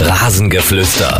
[0.00, 1.18] Rasengeflüster.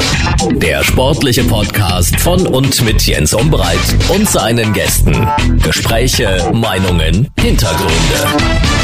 [0.53, 5.27] Der sportliche Podcast von und mit Jens Umbreit und seinen Gästen.
[5.63, 8.77] Gespräche, Meinungen, Hintergründe.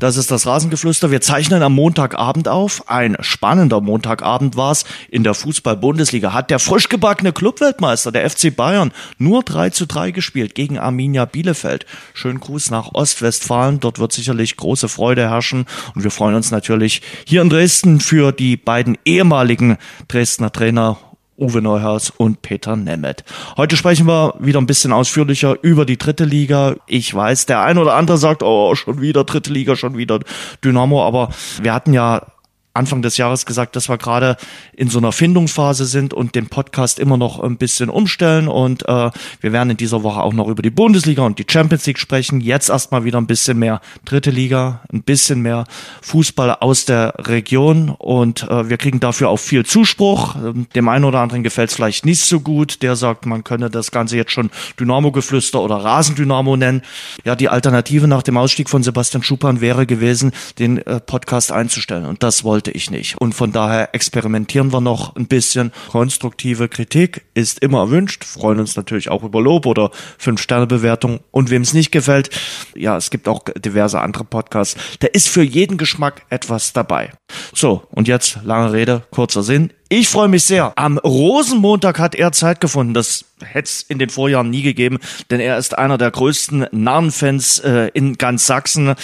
[0.00, 1.10] Das ist das Rasengeflüster.
[1.10, 2.88] Wir zeichnen am Montagabend auf.
[2.88, 4.86] Ein spannender Montagabend war's.
[5.10, 10.12] In der Fußball-Bundesliga hat der frisch gebackene Clubweltmeister, der FC Bayern, nur 3 zu 3
[10.12, 11.84] gespielt gegen Arminia Bielefeld.
[12.14, 13.80] Schönen Gruß nach Ostwestfalen.
[13.80, 15.66] Dort wird sicherlich große Freude herrschen.
[15.94, 19.76] Und wir freuen uns natürlich hier in Dresden für die beiden ehemaligen
[20.08, 20.96] Dresdner Trainer
[21.40, 23.24] Uwe Neuhaus und Peter Nemeth.
[23.56, 26.76] Heute sprechen wir wieder ein bisschen ausführlicher über die dritte Liga.
[26.86, 30.20] Ich weiß, der ein oder andere sagt, oh, schon wieder dritte Liga, schon wieder
[30.62, 31.30] Dynamo, aber
[31.62, 32.26] wir hatten ja
[32.72, 34.36] Anfang des Jahres gesagt, dass wir gerade
[34.76, 38.46] in so einer Findungsphase sind und den Podcast immer noch ein bisschen umstellen.
[38.46, 41.84] Und äh, wir werden in dieser Woche auch noch über die Bundesliga und die Champions
[41.86, 42.40] League sprechen.
[42.40, 45.64] Jetzt erstmal wieder ein bisschen mehr dritte Liga, ein bisschen mehr
[46.02, 47.88] Fußball aus der Region.
[47.88, 50.36] Und äh, wir kriegen dafür auch viel Zuspruch.
[50.76, 52.82] Dem einen oder anderen gefällt es vielleicht nicht so gut.
[52.82, 56.82] Der sagt, man könne das Ganze jetzt schon Dynamo-Geflüster oder Rasendynamo nennen.
[57.24, 62.06] Ja, die Alternative nach dem Ausstieg von Sebastian Schuppan wäre gewesen, den äh, Podcast einzustellen.
[62.06, 63.16] Und das wollte wollte ich nicht.
[63.16, 65.72] Und von daher experimentieren wir noch ein bisschen.
[65.88, 68.22] Konstruktive Kritik ist immer erwünscht.
[68.22, 71.20] Freuen uns natürlich auch über Lob oder Fünf-Sterne-Bewertung.
[71.30, 72.28] Und wem es nicht gefällt,
[72.74, 74.76] ja, es gibt auch diverse andere Podcasts.
[74.98, 77.12] Da ist für jeden Geschmack etwas dabei.
[77.54, 79.72] So, und jetzt lange Rede, kurzer Sinn.
[79.92, 80.72] Ich freue mich sehr.
[80.76, 82.94] Am Rosenmontag hat er Zeit gefunden.
[82.94, 85.00] Das hätte es in den Vorjahren nie gegeben,
[85.32, 88.94] denn er ist einer der größten Narrenfans äh, in ganz Sachsen.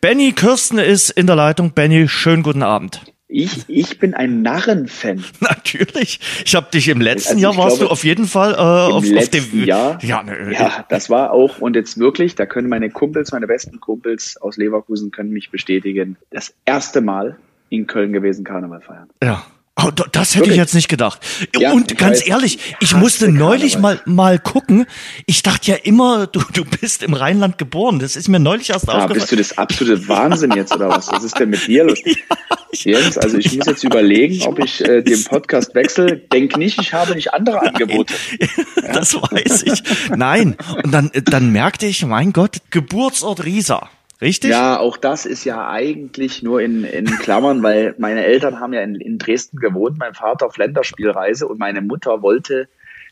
[0.00, 1.72] Benny Kirsten ist in der Leitung.
[1.72, 3.02] Benny, schönen guten Abend.
[3.26, 5.24] Ich, ich bin ein Narrenfan.
[5.40, 6.20] Natürlich.
[6.44, 9.04] Ich habe dich im letzten also Jahr warst glaube, du auf jeden Fall äh, auf,
[9.04, 9.98] auf dem Jahr.
[10.00, 13.80] Ja, ne, ja, das war auch und jetzt wirklich, da können meine Kumpels, meine besten
[13.80, 16.16] Kumpels aus Leverkusen können mich bestätigen.
[16.30, 17.36] Das erste Mal
[17.68, 19.08] in Köln gewesen Karneval feiern.
[19.20, 19.44] Ja.
[19.78, 20.52] Oh, das hätte Wirklich?
[20.52, 21.20] ich jetzt nicht gedacht.
[21.54, 24.86] Ja, und ganz weiß, ehrlich, ich musste neulich mal mal gucken.
[25.26, 27.98] Ich dachte ja immer, du du bist im Rheinland geboren.
[27.98, 29.20] Das ist mir neulich erst ja, aufgefallen.
[29.20, 31.12] Bist du das absolute Wahnsinn jetzt oder was?
[31.12, 32.00] Was ist denn mit dir los?
[32.72, 36.16] ja, Jens, also ich muss jetzt überlegen, ob ich äh, den Podcast wechsle.
[36.16, 38.14] Denk nicht, ich habe nicht andere Angebote.
[38.94, 39.82] das weiß ich.
[40.08, 40.56] Nein.
[40.84, 43.90] Und dann dann merkte ich, mein Gott, Geburtsort Riesa.
[44.20, 44.50] Richtig?
[44.50, 48.80] Ja, auch das ist ja eigentlich nur in, in Klammern, weil meine Eltern haben ja
[48.80, 52.68] in, in Dresden gewohnt, mein Vater auf Länderspielreise und meine Mutter wollte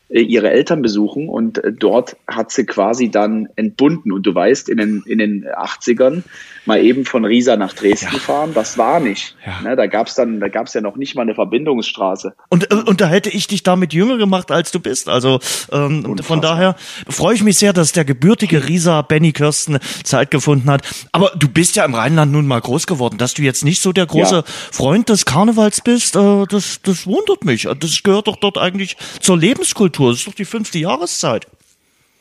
[0.09, 4.11] äh, ihre Eltern besuchen und äh, dort hat sie quasi dann entbunden.
[4.11, 6.23] Und du weißt, in den, in den 80ern
[6.67, 8.19] mal eben von Riesa nach Dresden ja.
[8.19, 9.35] fahren, das war nicht.
[9.45, 9.61] Ja.
[9.61, 12.35] Ne, da gab's dann, da gab's ja noch nicht mal eine Verbindungsstraße.
[12.49, 15.09] Und, äh, und da hätte ich dich damit jünger gemacht, als du bist.
[15.09, 15.39] Also
[15.71, 16.75] ähm, von daher
[17.07, 20.81] freue ich mich sehr, dass der gebürtige Riesa Benny Kirsten Zeit gefunden hat.
[21.11, 23.91] Aber du bist ja im Rheinland nun mal groß geworden, dass du jetzt nicht so
[23.91, 24.43] der große ja.
[24.71, 27.67] Freund des Karnevals bist, äh, das, das wundert mich.
[27.79, 30.11] Das gehört doch dort eigentlich zur Lebenskultur.
[30.11, 31.47] Das ist doch die fünfte Jahreszeit.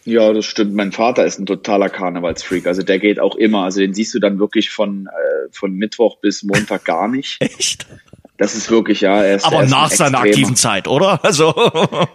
[0.05, 0.75] Ja, das stimmt.
[0.75, 2.67] Mein Vater ist ein totaler Karnevalsfreak.
[2.67, 3.65] Also der geht auch immer.
[3.65, 7.39] Also den siehst du dann wirklich von, äh, von Mittwoch bis Montag gar nicht.
[7.41, 7.87] Echt?
[8.37, 9.23] Das ist wirklich, ja.
[9.23, 11.21] Er ist, Aber er ist nach seiner aktiven Zeit, oder?
[11.25, 11.55] Also.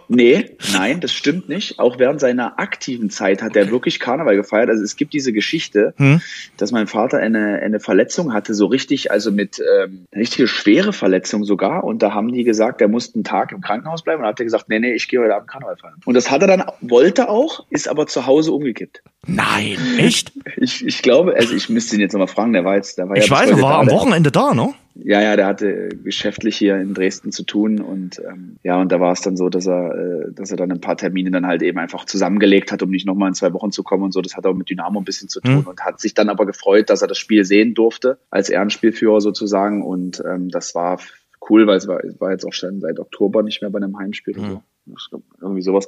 [0.08, 1.78] nee, nein, das stimmt nicht.
[1.78, 4.70] Auch während seiner aktiven Zeit hat er wirklich Karneval gefeiert.
[4.70, 6.20] Also es gibt diese Geschichte, hm?
[6.56, 11.44] dass mein Vater eine, eine Verletzung hatte, so richtig, also mit ähm, richtige schwere Verletzung
[11.44, 11.84] sogar.
[11.84, 14.18] Und da haben die gesagt, er musste einen Tag im Krankenhaus bleiben.
[14.18, 16.00] Und dann hat er gesagt, nee, nee, ich gehe heute Abend Karneval feiern.
[16.04, 19.02] Und das hat er dann, wollte auch, ist aber zu Hause umgekippt.
[19.26, 20.32] Nein, echt?
[20.56, 23.16] Ich, ich glaube, also ich müsste ihn jetzt nochmal fragen, der war jetzt, der war
[23.16, 24.74] ich ja weiß, er war am Wochenende da, ne?
[25.04, 29.00] Ja, ja, der hatte geschäftlich hier in Dresden zu tun und ähm, ja, und da
[29.00, 31.62] war es dann so, dass er, äh, dass er dann ein paar Termine dann halt
[31.62, 34.20] eben einfach zusammengelegt hat, um nicht nochmal in zwei Wochen zu kommen und so.
[34.20, 35.66] Das hat auch mit Dynamo ein bisschen zu tun mhm.
[35.66, 39.82] und hat sich dann aber gefreut, dass er das Spiel sehen durfte, als Ehrenspielführer sozusagen.
[39.82, 41.00] Und ähm, das war
[41.48, 43.98] cool, weil es war, es war jetzt auch schon seit Oktober nicht mehr bei einem
[43.98, 44.44] Heimspiel mhm.
[44.44, 44.62] oder
[44.96, 45.86] so irgendwie sowas.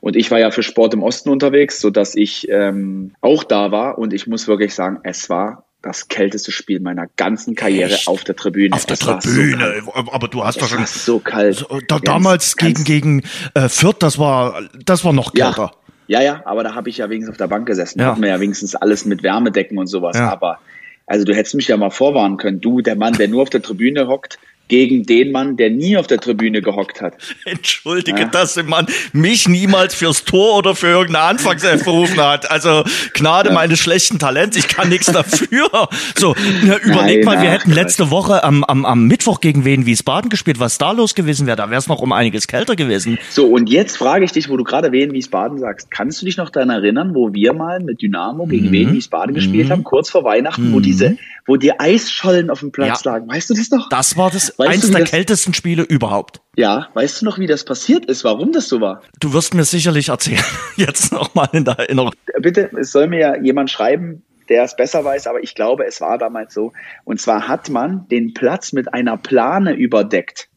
[0.00, 3.72] Und ich war ja für Sport im Osten unterwegs, so dass ich ähm, auch da
[3.72, 8.08] war und ich muss wirklich sagen, es war das kälteste Spiel meiner ganzen Karriere Echt?
[8.08, 8.74] auf der Tribüne.
[8.74, 11.56] Auf der es Tribüne, so aber du hast doch schon so kalt.
[11.56, 13.22] So, da, damals gegen gegen
[13.54, 15.72] äh, Fürth, das war das war noch kälter.
[16.06, 17.98] Ja, ja, ja aber da habe ich ja wenigstens auf der Bank gesessen.
[17.98, 18.06] Ja.
[18.06, 20.16] Da hatten wir ja wenigstens alles mit Wärmedecken und sowas.
[20.16, 20.30] Ja.
[20.30, 20.58] Aber
[21.06, 22.60] also du hättest mich ja mal vorwarnen können.
[22.60, 24.38] Du, der Mann, der nur auf der Tribüne hockt,
[24.68, 27.14] gegen den Mann, der nie auf der Tribüne gehockt hat.
[27.44, 28.28] Entschuldige, ja.
[28.28, 32.50] dass man mich niemals fürs Tor oder für irgendeine Anfangself berufen hat.
[32.50, 33.54] Also Gnade ja.
[33.54, 35.68] meines schlechten Talents, ich kann nichts dafür.
[36.16, 36.34] So,
[36.64, 40.30] na, überleg nein, mal, wir hätten letzte Woche am, am, am Mittwoch gegen Wien Wiesbaden
[40.30, 41.56] gespielt, was da los gewesen wäre.
[41.56, 43.18] Da wäre es noch um einiges kälter gewesen.
[43.30, 46.36] So, und jetzt frage ich dich, wo du gerade Wien Wiesbaden sagst, kannst du dich
[46.36, 48.72] noch daran erinnern, wo wir mal mit Dynamo gegen mhm.
[48.72, 49.72] Wien Wiesbaden gespielt mhm.
[49.72, 50.74] haben, kurz vor Weihnachten, mhm.
[50.74, 51.16] wo diese
[51.46, 53.12] wo die Eisschollen auf dem Platz Ja.
[53.12, 53.28] lagen.
[53.28, 53.88] Weißt du das noch?
[53.90, 56.40] Das war das Weißt eins der das- kältesten Spiele überhaupt.
[56.56, 59.02] Ja, weißt du noch, wie das passiert ist, warum das so war?
[59.20, 60.42] Du wirst mir sicherlich erzählen,
[60.76, 62.12] jetzt nochmal in der Erinnerung.
[62.40, 66.00] Bitte, es soll mir ja jemand schreiben, der es besser weiß, aber ich glaube, es
[66.00, 66.72] war damals so.
[67.04, 70.48] Und zwar hat man den Platz mit einer Plane überdeckt.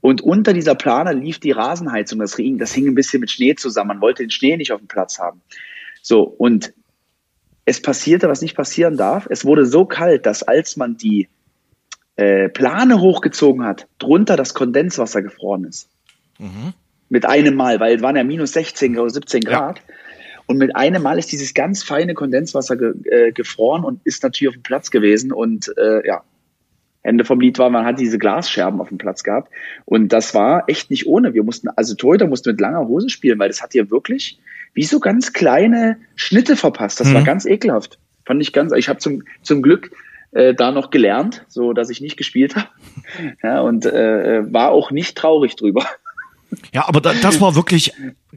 [0.00, 2.18] Und unter dieser Plane lief die Rasenheizung.
[2.18, 3.88] Das hing, das hing ein bisschen mit Schnee zusammen.
[3.88, 5.40] Man wollte den Schnee nicht auf dem Platz haben.
[6.02, 6.72] So, und
[7.64, 9.26] es passierte, was nicht passieren darf.
[9.30, 11.28] Es wurde so kalt, dass als man die
[12.16, 15.88] äh, Plane hochgezogen hat, drunter das Kondenswasser gefroren ist.
[17.08, 19.50] Mit einem Mal, weil es waren ja minus 16 oder 17 Ja.
[19.50, 19.82] Grad.
[20.46, 24.48] Und mit einem Mal ist dieses ganz feine Kondenswasser ge äh, gefroren und ist natürlich
[24.50, 25.32] auf dem Platz gewesen.
[25.32, 26.22] Und äh, ja,
[27.04, 29.52] Ende vom Lied war, man hat diese Glasscherben auf dem Platz gehabt.
[29.84, 31.34] Und das war echt nicht ohne.
[31.34, 34.38] Wir mussten, also Torhüter mussten mit langer Hose spielen, weil das hat hier wirklich
[34.72, 36.98] wie so ganz kleine Schnitte verpasst.
[36.98, 37.26] Das war Mhm.
[37.26, 37.98] ganz ekelhaft.
[38.24, 39.92] Fand ich ganz, ich habe zum, zum Glück
[40.32, 42.66] äh, da noch gelernt, so dass ich nicht gespielt habe.
[43.42, 45.86] Ja, und äh, war auch nicht traurig drüber.
[46.72, 47.92] Ja, aber da, das war wirklich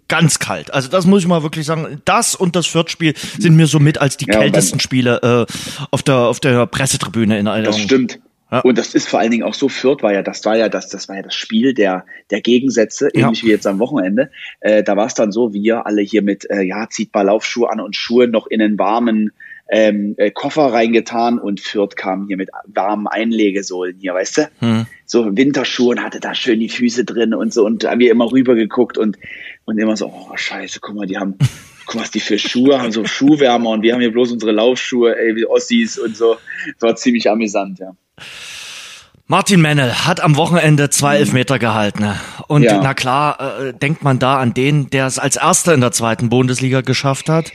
[0.07, 0.73] ganz kalt.
[0.73, 2.01] Also das muss ich mal wirklich sagen.
[2.05, 5.53] Das und das Viertspiel sind mir somit als die Ja, kältesten Spiele äh,
[5.91, 7.75] auf der auf der Pressetribüne in Erinnerung.
[7.77, 8.19] Das stimmt.
[8.51, 8.61] Ja.
[8.61, 10.89] Und das ist vor allen Dingen auch so Fürth war ja, das war ja das,
[10.89, 13.25] das war ja das Spiel der, der Gegensätze, Ja.
[13.25, 14.31] ähnlich wie jetzt am Wochenende.
[14.61, 17.69] Äh, da war es dann so, wir alle hier mit, äh, ja, zieht mal Laufschuhe
[17.69, 19.31] an und Schuhe noch in einen warmen
[19.69, 24.49] ähm, äh, Koffer reingetan und Fürth kam hier mit warmen Einlegesohlen hier, weißt du?
[24.59, 24.85] Hm.
[25.05, 28.31] So Winterschuhe und hatte da schön die Füße drin und so und haben wir immer
[28.31, 29.17] rüber geguckt und,
[29.65, 31.35] und immer so, oh scheiße, guck mal, die haben,
[31.87, 34.51] guck mal, was die für Schuhe haben, so Schuhwärmer und wir haben hier bloß unsere
[34.51, 36.37] Laufschuhe, ey, wie Ossis und so.
[36.73, 37.95] Das war ziemlich amüsant, ja.
[39.29, 42.13] Martin Mennel hat am Wochenende zwei Elfmeter gehalten.
[42.47, 42.79] Und Ja.
[42.81, 46.29] na klar, äh, denkt man da an den, der es als erster in der zweiten
[46.29, 47.51] Bundesliga geschafft hat,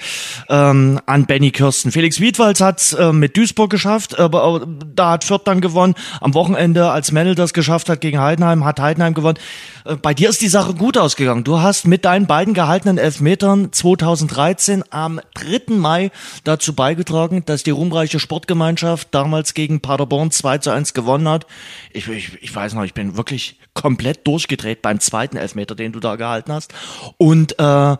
[0.51, 1.91] ähm, an Benny Kirsten.
[1.91, 4.61] Felix Wiedwalds hat es äh, mit Duisburg geschafft, aber auch
[4.95, 5.95] da hat Fürth dann gewonnen.
[6.21, 9.39] Am Wochenende, als Mennel das geschafft hat gegen Heidenheim, hat Heidenheim gewonnen.
[9.87, 11.43] Äh, bei dir ist die Sache gut ausgegangen.
[11.43, 15.75] Du hast mit deinen beiden gehaltenen Elfmetern 2013 am 3.
[15.79, 16.11] Mai
[16.45, 21.47] dazu beigetragen, dass die ruhmreiche Sportgemeinschaft damals gegen Paderborn 2 zu 1 gewonnen hat.
[21.93, 26.01] Ich, ich, ich weiß noch, ich bin wirklich komplett durchgedreht beim zweiten Elfmeter, den du
[26.01, 26.73] da gehalten hast.
[27.19, 27.97] Und äh,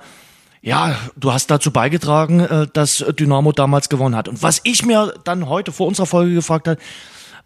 [0.65, 4.29] ja, du hast dazu beigetragen, äh, dass Dynamo damals gewonnen hat.
[4.29, 6.81] Und was ich mir dann heute vor unserer Folge gefragt habe,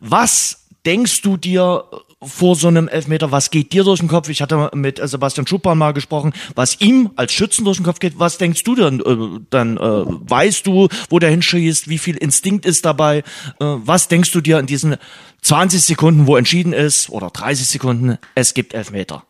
[0.01, 1.85] was denkst du dir
[2.23, 4.29] vor so einem Elfmeter, was geht dir durch den Kopf?
[4.29, 7.99] Ich hatte mit äh, Sebastian Schuppan mal gesprochen, was ihm als Schützen durch den Kopf
[7.99, 8.19] geht.
[8.19, 9.01] Was denkst du denn?
[9.01, 13.19] Äh, dann äh, weißt du, wo der hinschießt, wie viel Instinkt ist dabei?
[13.19, 13.23] Äh,
[13.61, 14.97] was denkst du dir in diesen
[15.43, 19.25] 20 Sekunden, wo entschieden ist, oder 30 Sekunden, es gibt Elfmeter?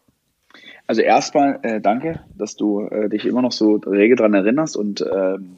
[0.86, 5.02] Also erstmal äh, danke, dass du äh, dich immer noch so rege dran erinnerst und
[5.02, 5.56] ähm,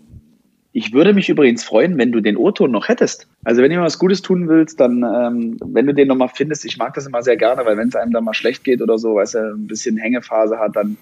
[0.73, 3.27] ich würde mich übrigens freuen, wenn du den O-Ton noch hättest.
[3.43, 6.77] Also wenn du was Gutes tun willst, dann, ähm, wenn du den nochmal findest, ich
[6.77, 9.15] mag das immer sehr gerne, weil wenn es einem dann mal schlecht geht oder so,
[9.15, 10.99] weißt du, ein bisschen Hängephase hat, dann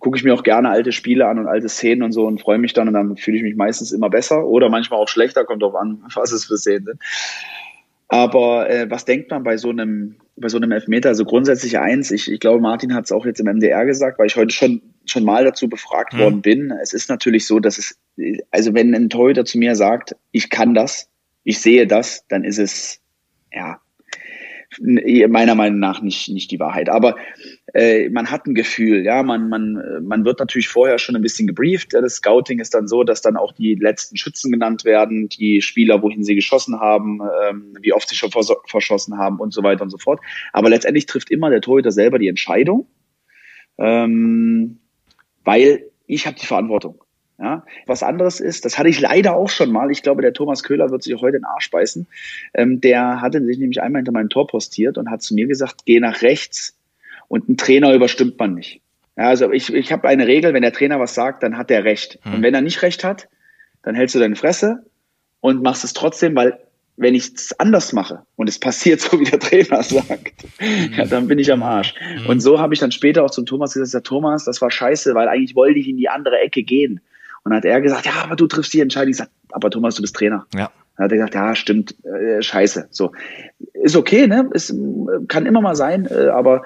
[0.00, 2.58] gucke ich mir auch gerne alte Spiele an und alte Szenen und so und freue
[2.58, 5.62] mich dann und dann fühle ich mich meistens immer besser oder manchmal auch schlechter, kommt
[5.62, 7.00] drauf an, was es für Szenen sind.
[8.08, 11.08] Aber äh, was denkt man bei so einem bei so einem Elfmeter?
[11.10, 12.10] Also grundsätzlich eins.
[12.10, 14.82] Ich, ich glaube, Martin hat es auch jetzt im MDR gesagt, weil ich heute schon
[15.06, 16.18] schon mal dazu befragt Hm.
[16.18, 16.70] worden bin.
[16.82, 17.96] Es ist natürlich so, dass es
[18.50, 21.08] also wenn ein Torhüter zu mir sagt, ich kann das,
[21.42, 23.00] ich sehe das, dann ist es
[23.52, 23.80] ja
[24.80, 26.88] meiner Meinung nach nicht nicht die Wahrheit.
[26.88, 27.16] Aber
[27.72, 31.46] äh, man hat ein Gefühl, ja, man man man wird natürlich vorher schon ein bisschen
[31.46, 31.92] gebrieft.
[31.92, 35.60] Ja, Das Scouting ist dann so, dass dann auch die letzten Schützen genannt werden, die
[35.62, 39.62] Spieler, wohin sie geschossen haben, ähm, wie oft sie schon vers verschossen haben und so
[39.62, 40.20] weiter und so fort.
[40.52, 42.86] Aber letztendlich trifft immer der Torhüter selber die Entscheidung,
[43.78, 44.78] ähm,
[45.44, 47.03] weil ich habe die Verantwortung.
[47.44, 49.90] Ja, was anderes ist, das hatte ich leider auch schon mal.
[49.90, 52.06] Ich glaube, der Thomas Köhler wird sich heute in den Arsch beißen.
[52.54, 55.84] Ähm, der hatte sich nämlich einmal hinter meinem Tor postiert und hat zu mir gesagt,
[55.84, 56.74] geh nach rechts
[57.28, 58.80] und einen Trainer überstimmt man nicht.
[59.18, 61.84] Ja, also ich, ich habe eine Regel, wenn der Trainer was sagt, dann hat er
[61.84, 62.18] recht.
[62.24, 63.28] Und wenn er nicht recht hat,
[63.82, 64.86] dann hältst du deine Fresse
[65.40, 66.58] und machst es trotzdem, weil
[66.96, 70.32] wenn ich es anders mache und es passiert so, wie der Trainer sagt,
[70.96, 71.94] ja, dann bin ich am Arsch.
[72.26, 75.28] Und so habe ich dann später auch zum Thomas gesagt, Thomas, das war scheiße, weil
[75.28, 77.02] eigentlich wollte ich in die andere Ecke gehen.
[77.44, 79.10] Und dann hat er gesagt, ja, aber du triffst die Entscheidung.
[79.10, 80.46] Ich sag, aber Thomas, du bist Trainer.
[80.54, 80.70] Ja.
[80.96, 82.88] Dann hat er gesagt, ja, stimmt, äh, scheiße.
[82.90, 83.12] So.
[83.74, 84.48] Ist okay, ne?
[84.52, 84.74] Ist,
[85.28, 86.62] kann immer mal sein, äh, aber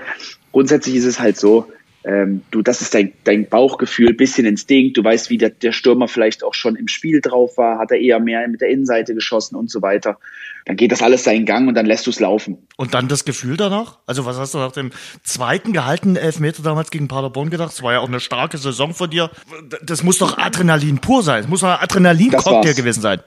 [0.52, 1.66] grundsätzlich ist es halt so,
[2.04, 6.08] ähm, du, das ist dein, dein Bauchgefühl, bisschen Instinkt, du weißt, wie der, der Stürmer
[6.08, 9.56] vielleicht auch schon im Spiel drauf war, hat er eher mehr mit der Innenseite geschossen
[9.56, 10.18] und so weiter.
[10.64, 12.58] Dann geht das alles seinen Gang und dann lässt du es laufen.
[12.76, 13.98] Und dann das Gefühl danach?
[14.06, 14.90] Also was hast du nach dem
[15.24, 17.70] zweiten gehaltenen Elfmeter damals gegen Paderborn gedacht?
[17.70, 19.30] Das war ja auch eine starke Saison von dir.
[19.82, 21.42] Das muss doch Adrenalin pur sein.
[21.42, 23.20] Es muss doch ein Adrenalin-Cocktail gewesen sein.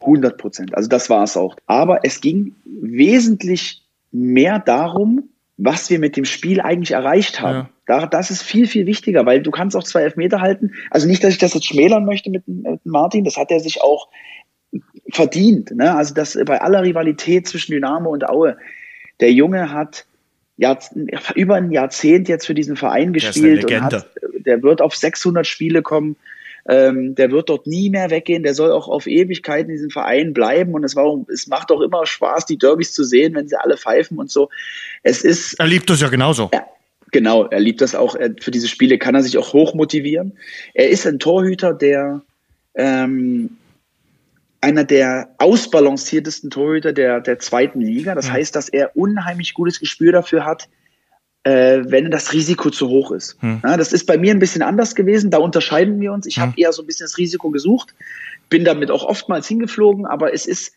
[0.00, 0.74] 100 Prozent.
[0.74, 1.56] Also das war es auch.
[1.66, 7.68] Aber es ging wesentlich mehr darum, was wir mit dem Spiel eigentlich erreicht haben.
[7.88, 8.06] Ja.
[8.06, 10.72] das ist viel, viel wichtiger, weil du kannst auch zwei Elfmeter halten.
[10.90, 13.80] Also nicht, dass ich das jetzt schmälern möchte mit, mit Martin, das hat er sich
[13.80, 14.08] auch
[15.10, 15.70] verdient.
[15.70, 15.94] Ne?
[15.94, 18.58] Also das bei aller Rivalität zwischen Dynamo und Aue,
[19.20, 20.06] der Junge hat
[20.58, 20.78] Jahr,
[21.34, 25.82] über ein Jahrzehnt jetzt für diesen Verein gespielt und hat, der wird auf 600 Spiele
[25.82, 26.16] kommen.
[26.68, 30.32] Ähm, der wird dort nie mehr weggehen, der soll auch auf Ewigkeit in diesem Verein
[30.32, 33.56] bleiben und es, war, es macht auch immer Spaß, die Derbys zu sehen, wenn sie
[33.56, 34.48] alle pfeifen und so.
[35.02, 35.54] Es ist.
[35.60, 36.50] Er liebt das ja genauso.
[36.52, 36.66] Ja,
[37.12, 38.16] genau, er liebt das auch.
[38.40, 40.32] Für diese Spiele kann er sich auch hoch motivieren.
[40.74, 42.22] Er ist ein Torhüter, der
[42.74, 43.56] ähm,
[44.60, 48.16] einer der ausbalanciertesten Torhüter der, der zweiten Liga.
[48.16, 50.68] Das heißt, dass er unheimlich gutes Gespür dafür hat,
[51.46, 53.40] äh, wenn das Risiko zu hoch ist.
[53.40, 53.60] Hm.
[53.62, 55.30] Ja, das ist bei mir ein bisschen anders gewesen.
[55.30, 56.26] Da unterscheiden wir uns.
[56.26, 56.42] Ich hm.
[56.42, 57.94] habe eher so ein bisschen das Risiko gesucht,
[58.48, 60.74] bin damit auch oftmals hingeflogen, aber es ist,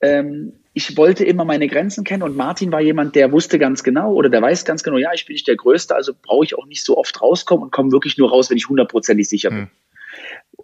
[0.00, 4.12] ähm, ich wollte immer meine Grenzen kennen und Martin war jemand, der wusste ganz genau
[4.12, 6.66] oder der weiß ganz genau, ja, ich bin nicht der Größte, also brauche ich auch
[6.66, 9.58] nicht so oft rauskommen und komme wirklich nur raus, wenn ich hundertprozentig sicher bin.
[9.58, 9.68] Hm.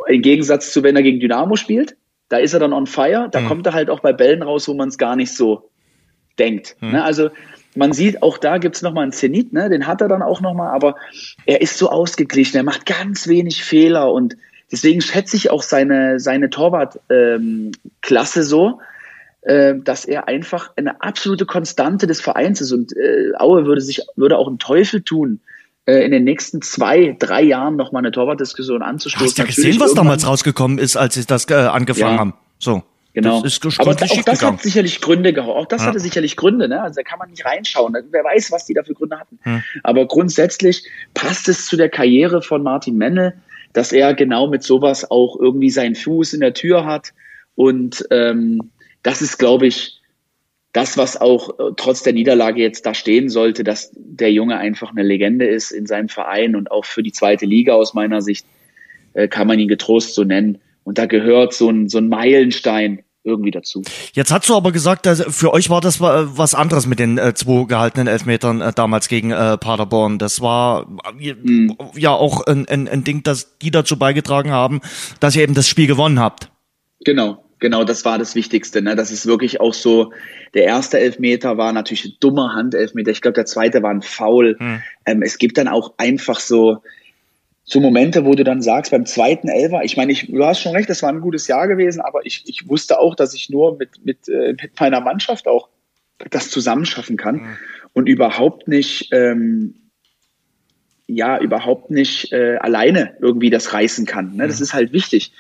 [0.07, 1.97] Im Gegensatz zu, wenn er gegen Dynamo spielt,
[2.29, 3.49] da ist er dann on fire, da hm.
[3.49, 5.69] kommt er halt auch bei Bällen raus, wo man es gar nicht so
[6.39, 6.77] denkt.
[6.79, 6.93] Hm.
[6.93, 7.03] Ne?
[7.03, 7.31] Also
[7.75, 9.69] man sieht, auch da gibt's noch mal einen Zenit, ne?
[9.69, 10.97] den hat er dann auch noch mal, aber
[11.47, 14.37] er ist so ausgeglichen, er macht ganz wenig Fehler und
[14.73, 18.81] deswegen schätze ich auch seine, seine Torwartklasse ähm, so,
[19.43, 24.03] äh, dass er einfach eine absolute Konstante des Vereins ist und äh, Aue würde sich
[24.17, 25.41] würde auch einen Teufel tun,
[25.87, 29.27] äh, in den nächsten zwei, drei Jahren noch mal eine Torwartdiskussion anzustoßen.
[29.27, 32.19] Hast du ja gesehen, was damals rausgekommen ist, als sie das äh, angefangen ja.
[32.19, 32.35] haben?
[32.59, 32.83] So.
[33.23, 33.43] Genau.
[33.43, 34.55] Das ist Aber auch das gegangen.
[34.55, 35.51] hat sicherlich Gründe gehabt.
[35.51, 35.89] Auch das ja.
[35.89, 36.69] hatte sicherlich Gründe.
[36.69, 36.83] Ne?
[36.83, 37.97] Also da kann man nicht reinschauen.
[38.11, 39.39] Wer weiß, was die da für Gründe hatten.
[39.43, 39.63] Hm.
[39.83, 40.85] Aber grundsätzlich
[41.15, 43.35] passt es zu der Karriere von Martin Mennel,
[43.73, 47.13] dass er genau mit sowas auch irgendwie seinen Fuß in der Tür hat.
[47.55, 48.71] Und ähm,
[49.03, 50.01] das ist, glaube ich,
[50.73, 54.91] das, was auch äh, trotz der Niederlage jetzt da stehen sollte, dass der Junge einfach
[54.91, 58.47] eine Legende ist in seinem Verein und auch für die zweite Liga aus meiner Sicht
[59.15, 60.59] äh, kann man ihn getrost so nennen.
[60.85, 63.83] Und da gehört so ein, so ein Meilenstein irgendwie dazu.
[64.13, 67.35] Jetzt hast du aber gesagt, dass für euch war das was anderes mit den äh,
[67.35, 70.19] zwei gehaltenen Elfmetern äh, damals gegen äh, Paderborn.
[70.19, 70.87] Das war
[71.19, 71.77] äh, mhm.
[71.97, 74.81] ja auch ein, ein, ein Ding, dass die dazu beigetragen haben,
[75.21, 76.51] dass ihr eben das Spiel gewonnen habt.
[77.05, 78.83] Genau, genau, das war das Wichtigste.
[78.83, 78.97] Ne?
[78.97, 80.13] Das ist wirklich auch so,
[80.55, 83.11] der erste Elfmeter war natürlich ein dummer Handelfmeter.
[83.11, 84.57] Ich glaube, der zweite war ein Foul.
[84.59, 84.83] Mhm.
[85.07, 86.83] Ähm, es gibt dann auch einfach so,
[87.73, 90.75] so Momente, wo du dann sagst, beim zweiten Elfer, ich meine, ich, du hast schon
[90.75, 93.79] recht, das war ein gutes Jahr gewesen, aber ich, ich wusste auch, dass ich nur
[93.79, 95.69] mit, mit, äh, mit meiner Mannschaft auch
[96.31, 97.57] das zusammenschaffen kann mhm.
[97.93, 99.77] und überhaupt nicht, ähm,
[101.07, 104.35] ja, überhaupt nicht äh, alleine irgendwie das reißen kann.
[104.35, 104.49] Ne?
[104.49, 104.65] Das mhm.
[104.65, 105.33] ist halt wichtig.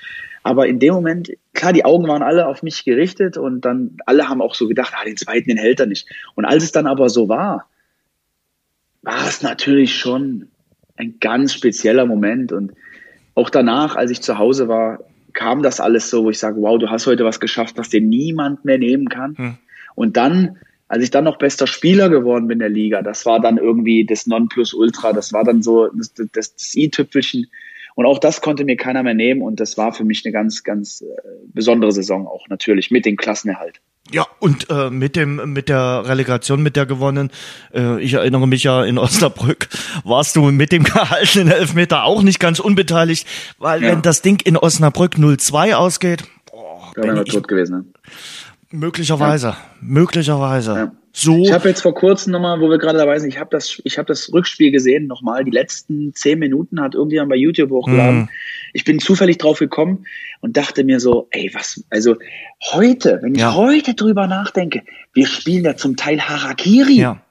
[0.44, 4.28] Aber in dem Moment, klar, die Augen waren alle auf mich gerichtet und dann alle
[4.28, 6.08] haben auch so gedacht, ah, den zweiten, den hält er nicht.
[6.36, 7.68] Und als es dann aber so war,
[9.02, 10.48] war es natürlich schon
[10.96, 12.52] ein ganz spezieller Moment.
[12.52, 12.72] Und
[13.34, 15.00] auch danach, als ich zu Hause war,
[15.32, 18.00] kam das alles so, wo ich sage, wow, du hast heute was geschafft, was dir
[18.00, 19.36] niemand mehr nehmen kann.
[19.36, 19.56] Hm.
[19.94, 20.56] Und dann,
[20.88, 24.04] als ich dann noch bester Spieler geworden bin in der Liga, das war dann irgendwie
[24.04, 27.46] das Nonplusultra, das war dann so das, das, das i-Tüpfelchen.
[27.94, 29.42] Und auch das konnte mir keiner mehr nehmen.
[29.42, 31.06] Und das war für mich eine ganz, ganz äh,
[31.52, 33.80] besondere Saison auch natürlich mit dem Klassenerhalt.
[34.12, 37.30] Ja, und äh, mit dem mit der Relegation, mit der gewonnen,
[37.72, 39.68] äh, ich erinnere mich ja in Osnabrück,
[40.04, 43.26] warst du mit dem gehaltenen Elfmeter auch nicht ganz unbeteiligt,
[43.58, 43.92] weil ja.
[43.92, 47.76] wenn das Ding in Osnabrück 0-2 ausgeht, boah, bin ich tot gewesen.
[47.76, 47.84] Ne?
[48.72, 49.56] Möglicherweise, ja.
[49.80, 50.74] möglicherweise.
[50.74, 50.92] Ja.
[51.12, 51.42] So.
[51.42, 53.98] Ich habe jetzt vor kurzem nochmal, wo wir gerade dabei sind, ich habe das, ich
[53.98, 55.44] habe das Rückspiel gesehen nochmal.
[55.44, 58.22] Die letzten zehn Minuten hat irgendjemand bei YouTube hochgeladen.
[58.22, 58.28] Mm.
[58.72, 60.06] Ich bin zufällig drauf gekommen
[60.40, 62.16] und dachte mir so, ey, was, also
[62.72, 63.54] heute, wenn ich ja.
[63.54, 67.00] heute drüber nachdenke, wir spielen ja zum Teil Harakiri.
[67.00, 67.22] Ja.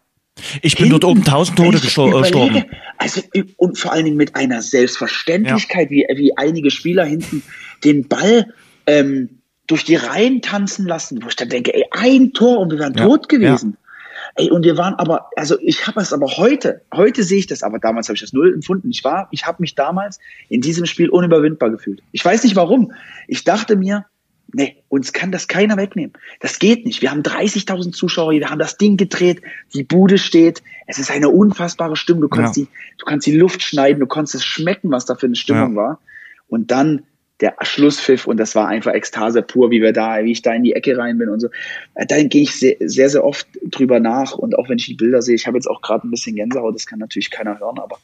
[0.61, 2.65] Ich bin Hinten, dort oben tausend Tode gestorben.
[2.97, 3.21] Also,
[3.57, 6.07] und vor allen Dingen mit einer Selbstverständlichkeit, ja.
[6.09, 7.43] wie, wie einige Spieler hinten
[7.83, 8.53] den Ball
[8.87, 9.38] ähm,
[9.69, 12.95] durch die Reihen tanzen lassen, wo ich dann denke, ey, ein Tor und wir wären
[12.95, 13.77] ja, tot gewesen.
[13.77, 13.89] Ja.
[14.35, 17.61] Ey, und wir waren aber, also ich habe es aber heute, heute sehe ich das,
[17.61, 18.89] aber damals habe ich das null empfunden.
[18.89, 22.01] Ich war, ich habe mich damals in diesem Spiel unüberwindbar gefühlt.
[22.11, 22.93] Ich weiß nicht warum.
[23.27, 24.05] Ich dachte mir,
[24.53, 26.13] nee, uns kann das keiner wegnehmen.
[26.39, 27.03] Das geht nicht.
[27.03, 29.41] Wir haben 30.000 Zuschauer, wir haben das Ding gedreht,
[29.75, 30.63] die Bude steht.
[30.87, 32.23] Es ist eine unfassbare Stimmung.
[32.23, 32.63] Du kannst ja.
[32.63, 35.75] die, du kannst die Luft schneiden, du kannst es schmecken, was da für eine Stimmung
[35.75, 35.99] war.
[36.47, 37.03] Und dann
[37.41, 40.63] der Schlusspfiff und das war einfach Ekstase pur, wie wir da, wie ich da in
[40.63, 41.47] die Ecke rein bin und so.
[41.95, 44.95] Äh, da gehe ich sehr, sehr, sehr oft drüber nach und auch wenn ich die
[44.95, 47.79] Bilder sehe, ich habe jetzt auch gerade ein bisschen Gänsehaut, das kann natürlich keiner hören,
[47.79, 47.97] aber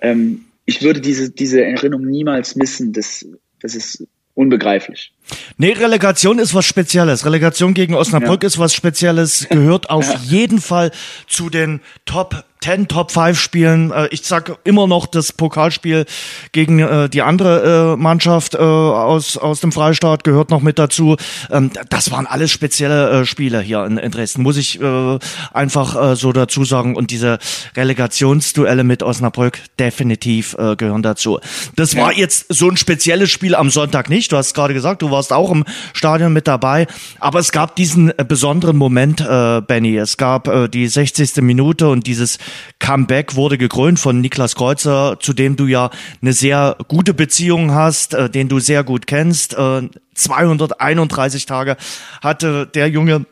[0.00, 2.92] ähm, ich würde diese, diese Erinnerung niemals missen.
[2.92, 3.24] Das,
[3.60, 5.12] das ist unbegreiflich.
[5.56, 7.24] Nee, Relegation ist was Spezielles.
[7.24, 8.48] Relegation gegen Osnabrück ja.
[8.48, 10.20] ist was Spezielles, gehört auf ja.
[10.24, 10.90] jeden Fall
[11.26, 13.90] zu den Top 10, Top 5 Spielen.
[13.90, 16.04] Äh, ich sag immer noch das Pokalspiel
[16.52, 21.16] gegen äh, die andere äh, Mannschaft äh, aus, aus dem Freistaat gehört noch mit dazu.
[21.50, 25.18] Ähm, das waren alles spezielle äh, Spiele hier in, in Dresden, muss ich äh,
[25.52, 26.96] einfach äh, so dazu sagen.
[26.96, 27.38] Und diese
[27.76, 31.40] Relegationsduelle mit Osnabrück definitiv äh, gehören dazu.
[31.76, 34.32] Das war jetzt so ein spezielles Spiel am Sonntag nicht.
[34.32, 36.86] Du hast gerade gesagt, du warst auch im Stadion mit dabei.
[37.20, 39.96] Aber es gab diesen äh, besonderen Moment, äh, Benny.
[39.96, 41.36] Es gab äh, die 60.
[41.36, 42.38] Minute und dieses
[42.78, 45.90] Comeback wurde gekrönt von Niklas Kreuzer, zu dem du ja
[46.22, 49.54] eine sehr gute Beziehung hast, äh, den du sehr gut kennst.
[49.54, 51.76] Äh, 231 Tage
[52.20, 53.26] hatte der Junge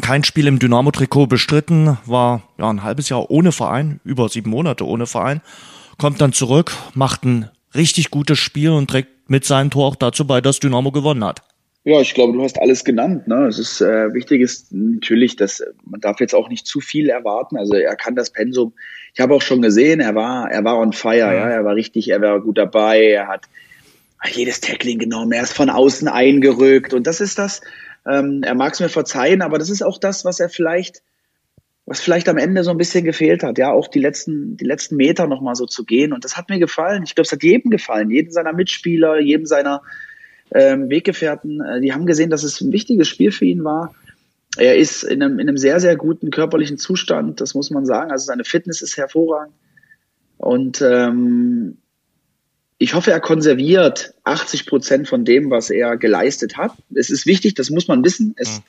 [0.00, 4.86] kein Spiel im Dynamo-Trikot bestritten, war ja ein halbes Jahr ohne Verein, über sieben Monate
[4.86, 5.40] ohne Verein,
[5.98, 10.26] kommt dann zurück, macht ein richtig gutes Spiel und trägt mit seinem Tor auch dazu
[10.26, 11.42] bei, dass Dynamo gewonnen hat.
[11.82, 13.26] Ja, ich glaube, du hast alles genannt.
[13.26, 13.46] Ne?
[13.46, 17.56] Es ist äh, wichtig ist natürlich, dass man darf jetzt auch nicht zu viel erwarten.
[17.56, 18.74] Also er kann das Pensum.
[19.14, 21.16] Ich habe auch schon gesehen, er war er war on fire.
[21.16, 21.32] Ja.
[21.32, 23.02] ja, er war richtig, er war gut dabei.
[23.04, 23.46] Er hat
[24.30, 25.32] jedes Tackling genommen.
[25.32, 27.62] Er ist von außen eingerückt und das ist das.
[28.06, 31.02] Ähm, er mag es mir verzeihen, aber das ist auch das, was er vielleicht
[31.86, 34.94] was vielleicht am Ende so ein bisschen gefehlt hat, ja, auch die letzten, die letzten
[34.94, 36.12] Meter nochmal so zu gehen.
[36.12, 37.02] Und das hat mir gefallen.
[37.02, 39.82] Ich glaube, es hat jedem gefallen, jedem seiner Mitspieler, jedem seiner
[40.52, 41.60] ähm, Weggefährten.
[41.60, 43.94] Äh, die haben gesehen, dass es ein wichtiges Spiel für ihn war.
[44.56, 48.10] Er ist in einem, in einem sehr, sehr guten körperlichen Zustand, das muss man sagen.
[48.10, 49.54] Also seine Fitness ist hervorragend.
[50.38, 51.76] Und ähm,
[52.78, 56.72] ich hoffe, er konserviert 80 Prozent von dem, was er geleistet hat.
[56.94, 58.34] Es ist wichtig, das muss man wissen.
[58.36, 58.62] Es, mhm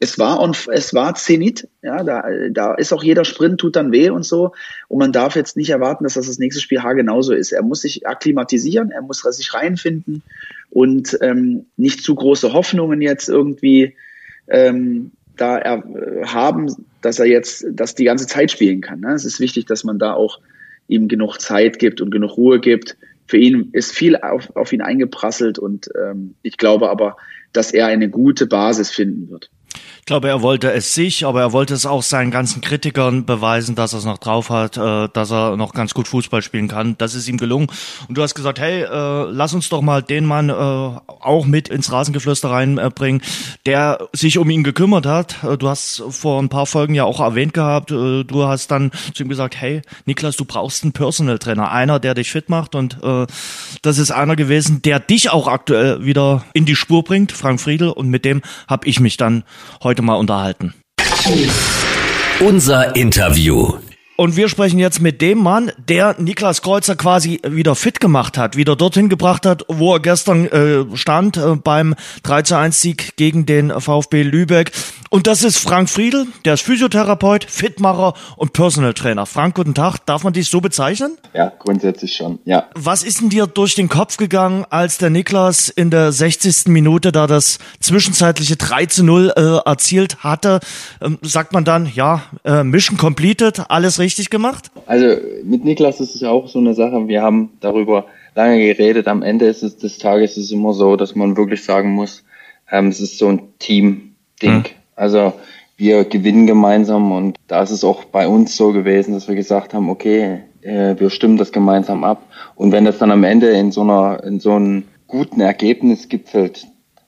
[0.00, 3.90] es war on, es war Zenit, ja, da, da ist auch jeder Sprint tut dann
[3.90, 4.52] weh und so.
[4.86, 7.52] Und man darf jetzt nicht erwarten, dass das das nächste Spiel H genauso ist.
[7.52, 10.22] Er muss sich akklimatisieren, er muss sich reinfinden
[10.70, 13.96] und ähm, nicht zu große Hoffnungen jetzt irgendwie
[14.48, 19.00] ähm, da er, äh, haben, dass er jetzt das die ganze Zeit spielen kann.
[19.00, 19.12] Ne?
[19.12, 20.40] Es ist wichtig, dass man da auch
[20.88, 22.96] ihm genug Zeit gibt und genug Ruhe gibt.
[23.26, 27.16] Für ihn ist viel auf, auf ihn eingeprasselt und ähm, ich glaube aber,
[27.52, 29.50] dass er eine gute Basis finden wird.
[30.08, 33.74] Ich glaube, er wollte es sich, aber er wollte es auch seinen ganzen Kritikern beweisen,
[33.74, 36.96] dass er es noch drauf hat, äh, dass er noch ganz gut Fußball spielen kann.
[36.96, 37.66] Das ist ihm gelungen.
[38.08, 41.68] Und du hast gesagt, hey, äh, lass uns doch mal den Mann äh, auch mit
[41.68, 43.20] ins Rasengeflüster reinbringen,
[43.66, 45.44] der sich um ihn gekümmert hat.
[45.44, 48.92] Äh, du hast vor ein paar Folgen ja auch erwähnt gehabt, äh, du hast dann
[49.12, 52.74] zu ihm gesagt, hey, Niklas, du brauchst einen Personal Trainer, einer, der dich fit macht.
[52.74, 53.26] Und äh,
[53.82, 57.90] das ist einer gewesen, der dich auch aktuell wieder in die Spur bringt, Frank Friedel.
[57.90, 59.44] Und mit dem habe ich mich dann
[59.82, 60.74] heute mal unterhalten.
[62.40, 63.78] Unser Interview.
[64.20, 68.56] Und wir sprechen jetzt mit dem Mann, der Niklas Kreuzer quasi wieder fit gemacht hat,
[68.56, 73.14] wieder dorthin gebracht hat, wo er gestern äh, stand äh, beim 3 zu 1 Sieg
[73.14, 74.72] gegen den VfB Lübeck.
[75.10, 79.24] Und das ist Frank Friedel, der ist Physiotherapeut, Fitmacher und Personal Trainer.
[79.24, 80.04] Frank, guten Tag.
[80.04, 81.16] Darf man dich so bezeichnen?
[81.32, 82.66] Ja, grundsätzlich schon, ja.
[82.74, 86.66] Was ist denn dir durch den Kopf gegangen, als der Niklas in der 60.
[86.66, 90.58] Minute da das zwischenzeitliche 3 zu 0 äh, erzielt hatte?
[91.00, 94.70] Ähm, sagt man dann, ja, äh, Mission completed, alles richtig richtig gemacht?
[94.86, 97.08] Also mit Niklas ist es ja auch so eine Sache.
[97.08, 99.06] Wir haben darüber lange geredet.
[99.06, 102.24] Am Ende ist es, des Tages ist es immer so, dass man wirklich sagen muss,
[102.70, 104.52] ähm, es ist so ein Team-Ding.
[104.52, 104.64] Mhm.
[104.96, 105.34] Also
[105.76, 109.74] wir gewinnen gemeinsam und da ist es auch bei uns so gewesen, dass wir gesagt
[109.74, 112.22] haben, okay, äh, wir stimmen das gemeinsam ab.
[112.56, 116.66] Und wenn das dann am Ende in so einer, in so einem guten Ergebnis gipfelt,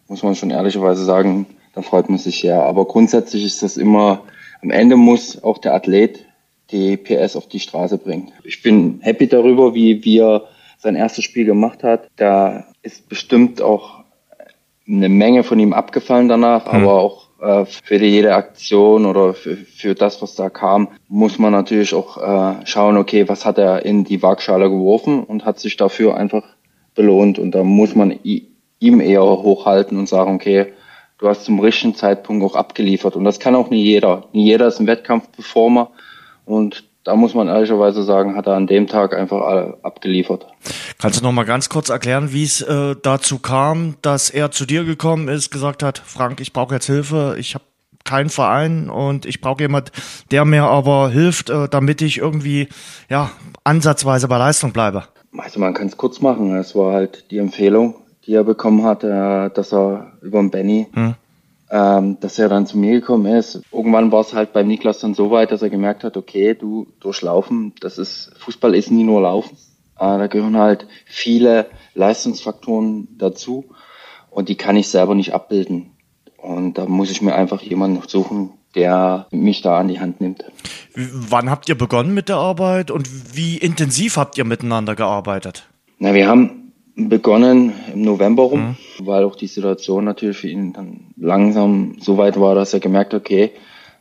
[0.08, 2.62] muss man schon ehrlicherweise sagen, dann freut man sich ja.
[2.62, 4.22] Aber grundsätzlich ist das immer,
[4.62, 6.26] am Ende muss auch der Athlet
[6.72, 8.32] die PS auf die Straße bringt.
[8.44, 10.44] Ich bin happy darüber, wie wir
[10.78, 12.08] sein erstes Spiel gemacht hat.
[12.16, 14.00] Da ist bestimmt auch
[14.88, 16.80] eine Menge von ihm abgefallen danach, mhm.
[16.80, 21.52] aber auch äh, für jede Aktion oder für, für, das, was da kam, muss man
[21.52, 25.76] natürlich auch äh, schauen, okay, was hat er in die Waagschale geworfen und hat sich
[25.76, 26.44] dafür einfach
[26.94, 27.38] belohnt.
[27.38, 30.72] Und da muss man ihm eher hochhalten und sagen, okay,
[31.18, 33.16] du hast zum richtigen Zeitpunkt auch abgeliefert.
[33.16, 34.24] Und das kann auch nie jeder.
[34.32, 35.90] Nie jeder ist ein Wettkampfperformer.
[36.50, 40.46] Und da muss man ehrlicherweise sagen, hat er an dem Tag einfach abgeliefert.
[40.98, 44.66] Kannst du noch mal ganz kurz erklären, wie es äh, dazu kam, dass er zu
[44.66, 47.64] dir gekommen ist, gesagt hat, Frank, ich brauche jetzt Hilfe, ich habe
[48.04, 49.92] keinen Verein und ich brauche jemand,
[50.32, 52.68] der mir aber hilft, äh, damit ich irgendwie
[53.08, 53.30] ja
[53.62, 55.04] ansatzweise bei Leistung bleibe.
[55.38, 56.56] Also man kann es kurz machen.
[56.56, 57.94] Es war halt die Empfehlung,
[58.26, 61.14] die er bekommen hat, äh, dass er über den Benny hm
[61.70, 63.62] ähm, dass er dann zu mir gekommen ist.
[63.72, 66.88] Irgendwann war es halt beim Niklas dann so weit, dass er gemerkt hat, okay, du
[67.00, 69.56] durchlaufen, das ist, Fußball ist nie nur Laufen.
[69.96, 73.66] Äh, da gehören halt viele Leistungsfaktoren dazu.
[74.30, 75.90] und die kann ich selber nicht abbilden.
[76.36, 80.44] Und da muss ich mir einfach jemanden suchen, der mich da an die Hand nimmt.
[80.94, 85.68] Wann habt ihr begonnen mit der Arbeit und wie intensiv habt ihr miteinander gearbeitet?
[85.98, 89.06] Na, wir haben begonnen im November rum, mhm.
[89.06, 93.14] weil auch die Situation natürlich für ihn dann langsam so weit war, dass er gemerkt
[93.14, 93.52] hat, okay,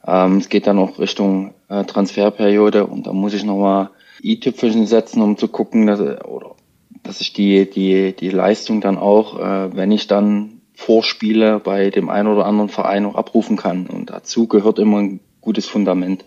[0.06, 3.90] ähm, es geht dann auch Richtung äh, Transferperiode und da muss ich nochmal
[4.24, 6.56] i-Tüpfelchen setzen, um zu gucken, dass, oder,
[7.04, 12.10] dass ich die, die, die Leistung dann auch, äh, wenn ich dann Vorspiele bei dem
[12.10, 13.88] einen oder anderen Verein auch abrufen kann.
[13.88, 16.26] Und dazu gehört immer ein gutes Fundament.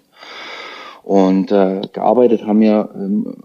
[1.02, 3.36] Und äh, gearbeitet haben wir ähm,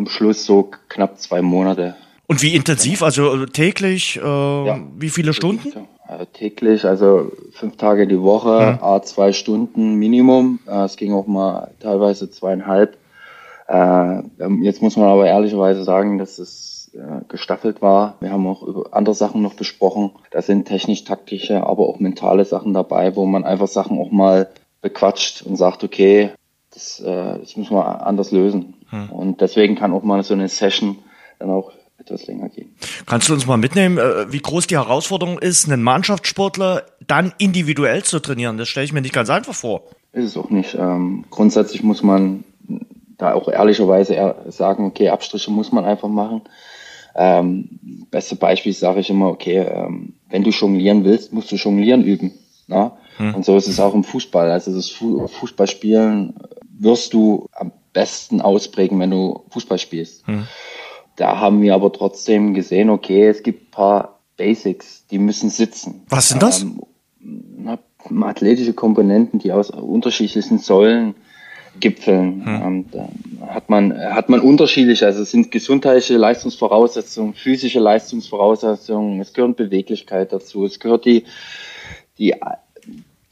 [0.00, 1.94] am Schluss so knapp zwei Monate.
[2.26, 3.02] Und wie intensiv?
[3.02, 4.16] Also täglich?
[4.16, 4.80] Äh, ja.
[4.96, 5.72] Wie viele Stunden?
[6.08, 8.84] Äh, täglich, also fünf Tage die Woche, mhm.
[8.84, 10.60] a zwei Stunden Minimum.
[10.66, 12.96] Äh, es ging auch mal teilweise zweieinhalb.
[13.68, 13.74] Äh,
[14.40, 18.16] ähm, jetzt muss man aber ehrlicherweise sagen, dass es äh, gestaffelt war.
[18.20, 20.12] Wir haben auch über andere Sachen noch besprochen.
[20.30, 24.48] Da sind technisch-taktische, aber auch mentale Sachen dabei, wo man einfach Sachen auch mal
[24.82, 26.30] bequatscht und sagt, okay,
[26.72, 28.74] das, äh, das müssen wir anders lösen.
[28.90, 29.10] Hm.
[29.10, 30.98] Und deswegen kann auch mal so eine Session
[31.38, 32.74] dann auch etwas länger gehen.
[33.06, 38.02] Kannst du uns mal mitnehmen, äh, wie groß die Herausforderung ist, einen Mannschaftssportler dann individuell
[38.02, 38.56] zu trainieren?
[38.56, 39.82] Das stelle ich mir nicht ganz einfach vor.
[40.12, 40.74] Ist es auch nicht.
[40.74, 42.44] Ähm, grundsätzlich muss man
[43.18, 46.42] da auch ehrlicherweise sagen, okay, Abstriche muss man einfach machen.
[47.14, 47.68] Ähm,
[48.10, 52.32] beste Beispiel sage ich immer, okay, ähm, wenn du jonglieren willst, musst du jonglieren üben.
[52.66, 52.96] Na?
[53.20, 53.34] Hm.
[53.34, 54.50] Und so ist es auch im Fußball.
[54.50, 56.34] Also das Fußballspielen
[56.78, 60.26] wirst du am besten ausprägen, wenn du Fußball spielst.
[60.26, 60.46] Hm.
[61.16, 66.02] Da haben wir aber trotzdem gesehen, okay, es gibt paar Basics, die müssen sitzen.
[66.08, 66.62] Was sind das?
[66.62, 66.80] Ähm,
[68.22, 71.14] athletische Komponenten, die aus unterschiedlichen Säulen
[71.78, 72.44] Gipfeln.
[72.46, 72.62] Hm.
[72.62, 73.08] Ähm, da
[73.48, 80.32] hat man, hat man unterschiedlich, also es sind gesundheitliche Leistungsvoraussetzungen, physische Leistungsvoraussetzungen, es gehört Beweglichkeit
[80.32, 81.24] dazu, es gehört die,
[82.18, 82.34] die,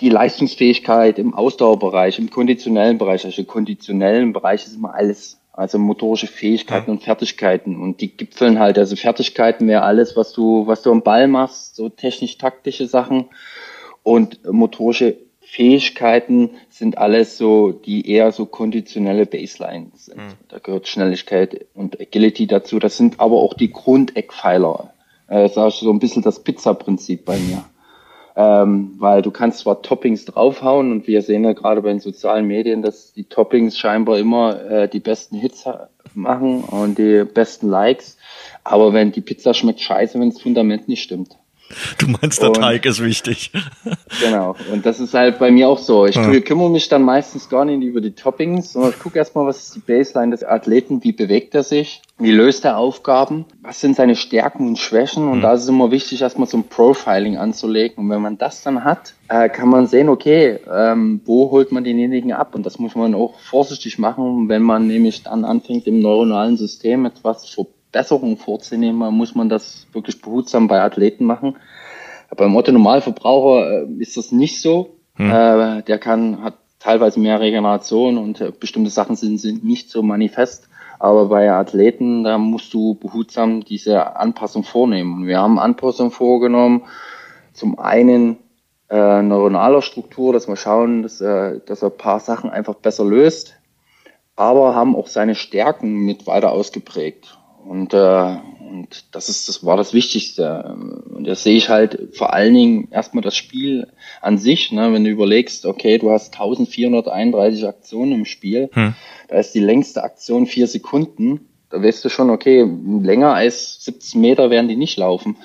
[0.01, 5.79] die Leistungsfähigkeit im Ausdauerbereich, im konditionellen Bereich, also im konditionellen Bereich ist immer alles, also
[5.79, 6.93] motorische Fähigkeiten ja.
[6.93, 11.03] und Fertigkeiten und die Gipfeln halt, also Fertigkeiten wäre alles, was du, was du am
[11.03, 13.27] Ball machst, so technisch-taktische Sachen
[14.05, 20.19] und motorische Fähigkeiten sind alles so, die eher so konditionelle Baselines sind.
[20.19, 20.35] Mhm.
[20.49, 22.79] Da gehört Schnelligkeit und Agility dazu.
[22.79, 24.93] Das sind aber auch die Grundeckpfeiler.
[25.27, 27.65] Äh, das ist so ein bisschen das Pizza-Prinzip bei mir.
[28.40, 32.46] Ähm, weil du kannst zwar Toppings draufhauen und wir sehen ja gerade bei den sozialen
[32.46, 35.68] Medien, dass die Toppings scheinbar immer äh, die besten Hits
[36.14, 38.16] machen und die besten Likes.
[38.62, 41.37] Aber wenn die Pizza schmeckt scheiße, wenn das Fundament nicht stimmt.
[41.99, 43.53] Du meinst, der und, Teig ist wichtig.
[44.21, 44.57] Genau.
[44.73, 46.07] Und das ist halt bei mir auch so.
[46.07, 46.41] Ich ja.
[46.41, 49.77] kümmere mich dann meistens gar nicht über die Toppings, sondern ich gucke erstmal, was ist
[49.77, 54.17] die Baseline des Athleten, wie bewegt er sich, wie löst er Aufgaben, was sind seine
[54.17, 55.29] Stärken und Schwächen.
[55.29, 55.43] Und mhm.
[55.43, 58.05] da ist es immer wichtig, erstmal so ein Profiling anzulegen.
[58.05, 61.85] Und wenn man das dann hat, äh, kann man sehen, okay, ähm, wo holt man
[61.85, 62.55] denjenigen ab?
[62.55, 67.05] Und das muss man auch vorsichtig machen, wenn man nämlich dann anfängt, im neuronalen System
[67.05, 67.67] etwas zu
[67.99, 71.57] Besserung vorzunehmen, muss man das wirklich behutsam bei Athleten machen.
[72.37, 74.99] Beim Otto Normalverbraucher äh, ist das nicht so.
[75.17, 75.31] Hm.
[75.31, 80.05] Äh, der kann, hat teilweise mehr Regeneration und äh, bestimmte Sachen sind, sind nicht so
[80.05, 80.69] manifest.
[81.01, 85.27] Aber bei Athleten, da musst du behutsam diese Anpassung vornehmen.
[85.27, 86.85] Wir haben Anpassung vorgenommen.
[87.53, 88.37] Zum einen
[88.91, 93.05] äh, neuronaler Struktur, dass wir schauen, dass, äh, dass er ein paar Sachen einfach besser
[93.05, 93.57] löst,
[94.37, 97.38] aber haben auch seine Stärken mit weiter ausgeprägt.
[97.64, 98.37] Und, äh,
[98.71, 100.77] und das ist, das war das Wichtigste.
[101.14, 103.88] Und das sehe ich halt vor allen Dingen erstmal das Spiel
[104.21, 104.92] an sich, ne?
[104.92, 108.94] wenn du überlegst, okay, du hast 1431 Aktionen im Spiel, hm.
[109.29, 112.66] da ist die längste Aktion vier Sekunden, da weißt du schon, okay,
[113.03, 115.37] länger als 17 Meter werden die nicht laufen.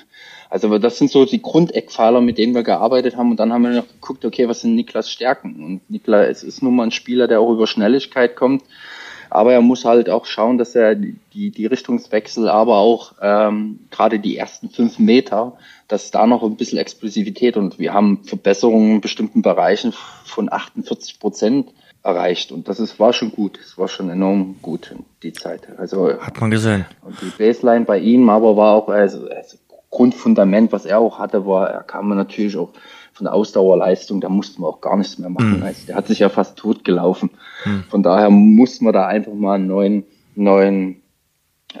[0.54, 3.32] Also das sind so die Grundeckpfeiler, mit denen wir gearbeitet haben.
[3.32, 5.62] Und dann haben wir noch geguckt, okay, was sind Niklas Stärken?
[5.64, 8.62] Und Niklas ist nun mal ein Spieler, der auch über Schnelligkeit kommt.
[9.34, 14.20] Aber er muss halt auch schauen, dass er die, die Richtungswechsel, aber auch ähm, gerade
[14.20, 15.54] die ersten fünf Meter,
[15.88, 19.92] dass da noch ein bisschen Explosivität und wir haben Verbesserungen in bestimmten Bereichen
[20.24, 21.72] von 48 Prozent
[22.04, 23.58] erreicht und das ist, war schon gut.
[23.58, 24.94] Es war schon enorm gut
[25.24, 25.66] die Zeit.
[25.78, 26.84] Also hat man gesehen.
[27.02, 29.56] Und die Baseline bei ihm, aber war auch also, also
[29.90, 32.70] Grundfundament, was er auch hatte, war, er kam natürlich auch
[33.14, 35.58] von der Ausdauerleistung, da mussten wir auch gar nichts mehr machen.
[35.58, 35.62] Mhm.
[35.62, 37.30] Also der hat sich ja fast tot gelaufen.
[37.64, 37.84] Mhm.
[37.88, 41.00] Von daher mussten wir da einfach mal einen neuen, neuen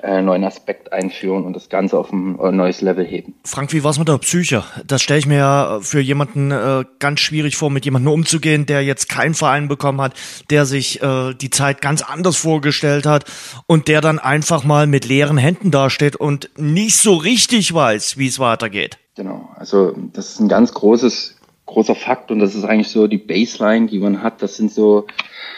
[0.02, 3.34] äh, neuen Aspekt einführen und das Ganze auf ein äh, neues Level heben.
[3.44, 4.64] Frank, wie war's mit der Psyche?
[4.86, 8.82] Das stelle ich mir ja für jemanden äh, ganz schwierig vor, mit jemandem umzugehen, der
[8.82, 10.14] jetzt keinen Verein bekommen hat,
[10.50, 13.24] der sich äh, die Zeit ganz anders vorgestellt hat
[13.66, 18.26] und der dann einfach mal mit leeren Händen dasteht und nicht so richtig weiß, wie
[18.26, 18.98] es weitergeht.
[19.16, 23.18] Genau, also das ist ein ganz großes, großer Fakt und das ist eigentlich so die
[23.18, 24.42] Baseline, die man hat.
[24.42, 25.06] Das sind so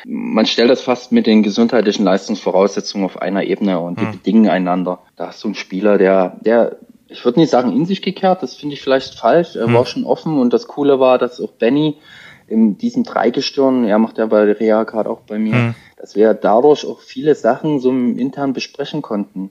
[0.09, 4.13] man stellt das fast mit den gesundheitlichen Leistungsvoraussetzungen auf einer Ebene und die hm.
[4.13, 5.01] bedingen einander.
[5.17, 6.77] Da hast du einen Spieler, der, der,
[7.09, 9.57] ich würde nicht sagen in sich gekehrt, das finde ich vielleicht falsch.
[9.57, 9.75] Er hm.
[9.75, 11.97] war schon offen und das Coole war, dass auch Benny
[12.47, 15.75] in diesem Dreigestirn, er macht ja bei Rea gerade auch bei mir, hm.
[15.97, 19.51] dass wir dadurch auch viele Sachen so intern besprechen konnten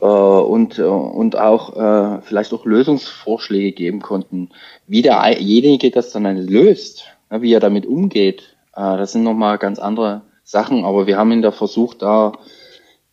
[0.00, 4.50] äh, und, äh, und auch äh, vielleicht auch Lösungsvorschläge geben konnten.
[4.86, 10.84] Wie derjenige das dann löst, wie er damit umgeht, das sind nochmal ganz andere Sachen,
[10.84, 12.32] aber wir haben ihn da versucht, da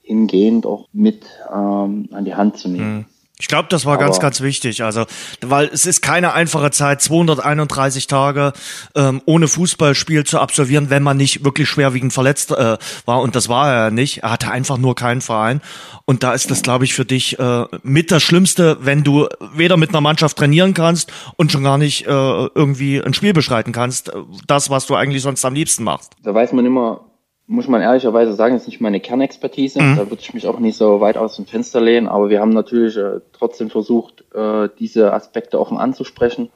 [0.01, 3.05] hingehend auch mit ähm, an die Hand zu nehmen.
[3.37, 4.83] Ich glaube, das war Aber ganz, ganz wichtig.
[4.83, 5.05] Also,
[5.41, 8.53] weil es ist keine einfache Zeit, 231 Tage
[8.95, 13.21] ähm, ohne Fußballspiel zu absolvieren, wenn man nicht wirklich schwerwiegend verletzt äh, war.
[13.21, 14.23] Und das war er nicht.
[14.23, 15.61] Er hatte einfach nur keinen Verein.
[16.05, 19.75] Und da ist das, glaube ich, für dich äh, mit das Schlimmste, wenn du weder
[19.75, 24.13] mit einer Mannschaft trainieren kannst und schon gar nicht äh, irgendwie ein Spiel beschreiten kannst.
[24.47, 26.13] Das, was du eigentlich sonst am liebsten machst.
[26.23, 27.01] Da weiß man immer,
[27.47, 29.81] muss man ehrlicherweise sagen, ist nicht meine Kernexpertise.
[29.81, 29.95] Mhm.
[29.97, 32.07] Da würde ich mich auch nicht so weit aus dem Fenster lehnen.
[32.07, 36.49] Aber wir haben natürlich äh, trotzdem versucht, äh, diese Aspekte offen anzusprechen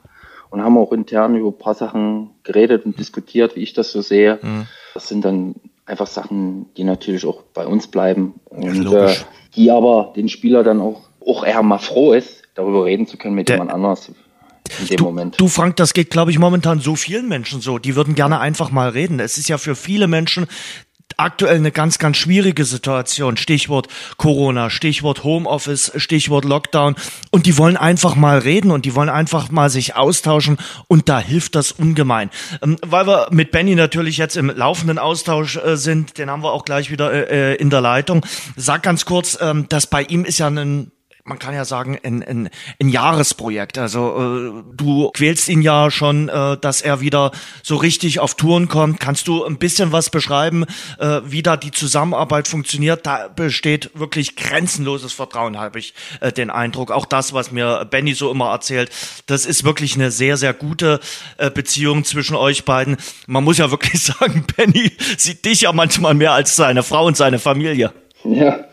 [0.50, 4.02] und haben auch intern über ein paar Sachen geredet und diskutiert, wie ich das so
[4.02, 4.40] sehe.
[4.42, 4.66] Mhm.
[4.94, 9.14] Das sind dann einfach Sachen, die natürlich auch bei uns bleiben und äh,
[9.56, 13.36] die aber den Spieler dann auch, auch eher mal froh ist, darüber reden zu können
[13.36, 14.12] mit Der jemand anders
[14.80, 15.40] in dem du, Moment.
[15.40, 17.80] Du, Frank, das geht, glaube ich, momentan so vielen Menschen so.
[17.80, 19.20] Die würden gerne einfach mal reden.
[19.20, 20.48] Es ist ja für viele Menschen
[21.18, 23.38] aktuell eine ganz, ganz schwierige Situation.
[23.38, 26.96] Stichwort Corona, Stichwort Homeoffice, Stichwort Lockdown.
[27.32, 30.58] Und die wollen einfach mal reden und die wollen einfach mal sich austauschen.
[30.88, 32.30] Und da hilft das ungemein.
[32.62, 36.52] Ähm, weil wir mit Benny natürlich jetzt im laufenden Austausch äh, sind, den haben wir
[36.52, 38.26] auch gleich wieder äh, äh in der Leitung.
[38.56, 40.92] Sag ganz kurz, ähm, dass bei ihm ist ja ein
[41.30, 42.50] man kann ja sagen, ein, ein,
[42.82, 43.78] ein Jahresprojekt.
[43.78, 47.32] Also äh, du quälst ihn ja schon, äh, dass er wieder
[47.64, 49.00] so richtig auf Touren kommt.
[49.00, 50.66] Kannst du ein bisschen was beschreiben,
[50.98, 53.06] äh, wie da die Zusammenarbeit funktioniert?
[53.06, 56.92] Da besteht wirklich grenzenloses Vertrauen, habe ich äh, den Eindruck.
[56.92, 58.90] Auch das, was mir Benny so immer erzählt,
[59.28, 61.00] das ist wirklich eine sehr, sehr gute
[61.38, 62.98] äh, Beziehung zwischen euch beiden.
[63.28, 67.16] Man muss ja wirklich sagen, Benny sieht dich ja manchmal mehr als seine Frau und
[67.16, 67.94] seine Familie.
[68.24, 68.66] Ja,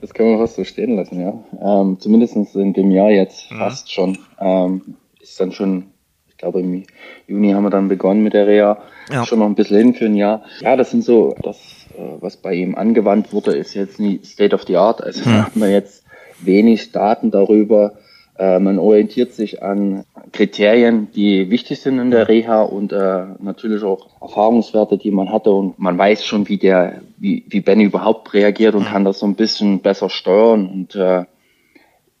[0.00, 1.34] das kann man fast so stehen lassen, ja.
[1.60, 3.58] Ähm, Zumindest in dem Jahr jetzt mhm.
[3.58, 4.18] fast schon.
[4.40, 5.84] Ähm, ist dann schon,
[6.28, 6.84] ich glaube im
[7.26, 8.78] Juni haben wir dann begonnen mit der Reha.
[9.10, 9.24] Ja.
[9.24, 10.42] Schon noch ein bisschen hin für ein Jahr.
[10.60, 11.56] Ja, das sind so, das,
[11.96, 15.02] äh, was bei ihm angewandt wurde, ist jetzt nie State of the Art.
[15.02, 15.32] Also mhm.
[15.32, 16.04] da haben wir jetzt
[16.40, 17.94] wenig Daten darüber,
[18.38, 23.82] äh, man orientiert sich an Kriterien, die wichtig sind in der Reha und äh, natürlich
[23.82, 28.32] auch Erfahrungswerte, die man hatte und man weiß schon, wie der, wie, wie Benny überhaupt
[28.34, 31.24] reagiert und kann das so ein bisschen besser steuern und äh,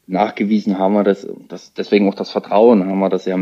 [0.06, 3.36] nachgewiesen haben wir das, das deswegen auch das Vertrauen haben wir das ja,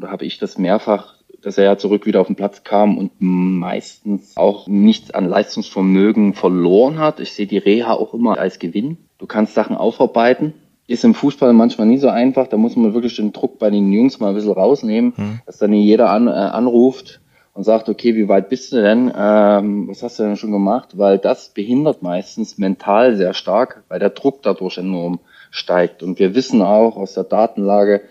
[0.00, 3.10] da habe ich das mehrfach dass er ja zurück wieder auf den Platz kam und
[3.18, 7.18] meistens auch nichts an Leistungsvermögen verloren hat.
[7.18, 8.98] Ich sehe die Reha auch immer als Gewinn.
[9.18, 10.54] Du kannst Sachen aufarbeiten
[10.86, 12.48] ist im Fußball manchmal nie so einfach.
[12.48, 15.40] Da muss man wirklich den Druck bei den Jungs mal ein bisschen rausnehmen, mhm.
[15.46, 17.20] dass dann nicht jeder an, äh, anruft
[17.54, 19.12] und sagt, okay, wie weit bist du denn?
[19.14, 20.96] Ähm, was hast du denn schon gemacht?
[20.96, 26.02] Weil das behindert meistens mental sehr stark, weil der Druck dadurch enorm steigt.
[26.02, 28.02] Und wir wissen auch aus der Datenlage,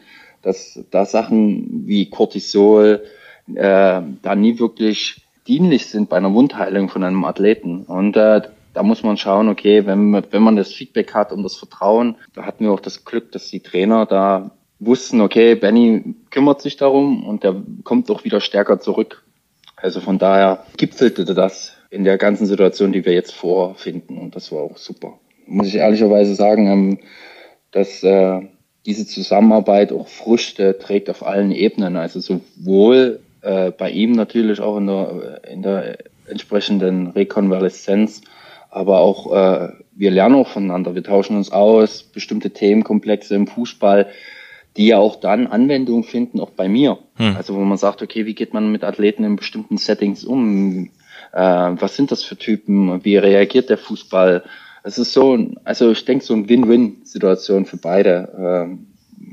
[0.44, 3.04] dass da Sachen wie Cortisol
[3.56, 7.84] äh, da nie wirklich dienlich sind bei einer Wundheilung von einem Athleten.
[7.84, 8.42] Und äh,
[8.74, 12.46] da muss man schauen, okay, wenn, wenn man das Feedback hat und das Vertrauen, da
[12.46, 17.28] hatten wir auch das Glück, dass die Trainer da wussten, okay, Benny kümmert sich darum
[17.28, 19.24] und der kommt auch wieder stärker zurück.
[19.82, 24.52] Also von daher gipfelte das in der ganzen Situation, die wir jetzt vorfinden und das
[24.52, 25.20] war auch super.
[25.48, 27.00] Muss ich ehrlicherweise sagen, ähm,
[27.72, 28.42] dass äh,
[28.86, 31.98] diese Zusammenarbeit auch Früchte trägt auf allen Ebenen.
[31.98, 38.22] Also sowohl äh, bei ihm natürlich auch in der, in der entsprechenden Rekonvaleszenz,
[38.70, 44.08] aber auch äh, wir lernen auch voneinander, wir tauschen uns aus, bestimmte Themenkomplexe im Fußball,
[44.78, 46.98] die ja auch dann Anwendung finden, auch bei mir.
[47.16, 47.36] Hm.
[47.36, 50.90] Also wo man sagt, okay, wie geht man mit Athleten in bestimmten Settings um?
[51.34, 53.04] Äh, was sind das für Typen?
[53.04, 54.44] Wie reagiert der Fußball?
[54.84, 58.32] Es ist so, also ich denke so eine Win-Win-Situation für beide.
[58.38, 58.88] Ähm,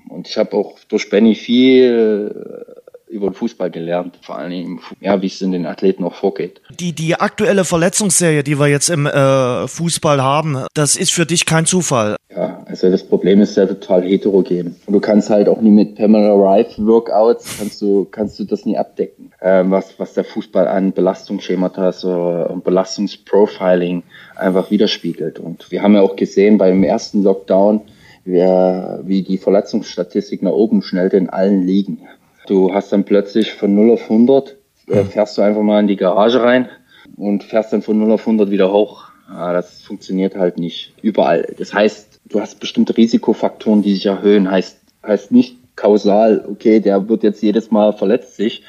[0.09, 2.65] und ich habe auch durch Benny viel
[3.09, 6.61] über den Fußball gelernt, vor allen Dingen, ja, wie es in den Athleten auch vorgeht.
[6.79, 11.47] Die, die aktuelle Verletzungsserie, die wir jetzt im äh, Fußball haben, das ist für dich
[11.47, 12.17] kein Zufall.
[12.35, 14.77] Ja, also das Problem ist ja total heterogen.
[14.87, 18.67] Und du kannst halt auch nie mit Pamela Reif Workouts, kannst du, kannst du das
[18.67, 19.33] nie abdecken.
[19.41, 22.13] Ähm, was, was der Fußball an Belastungsschemata so,
[22.49, 24.03] und Belastungsprofiling
[24.37, 25.39] einfach widerspiegelt.
[25.39, 27.81] Und wir haben ja auch gesehen beim ersten Lockdown,
[28.25, 32.01] wie, wie die Verletzungsstatistik nach oben schnellte in allen Ligen.
[32.49, 34.57] Du hast dann plötzlich von 0 auf 100,
[34.87, 36.71] äh, fährst du einfach mal in die Garage rein
[37.17, 39.05] und fährst dann von 0 auf 100 wieder hoch.
[39.29, 41.55] Ja, das funktioniert halt nicht überall.
[41.59, 44.51] Das heißt, du hast bestimmte Risikofaktoren, die sich erhöhen.
[44.51, 48.63] Heißt, heißt nicht kausal, okay, der wird jetzt jedes Mal verletzt sich.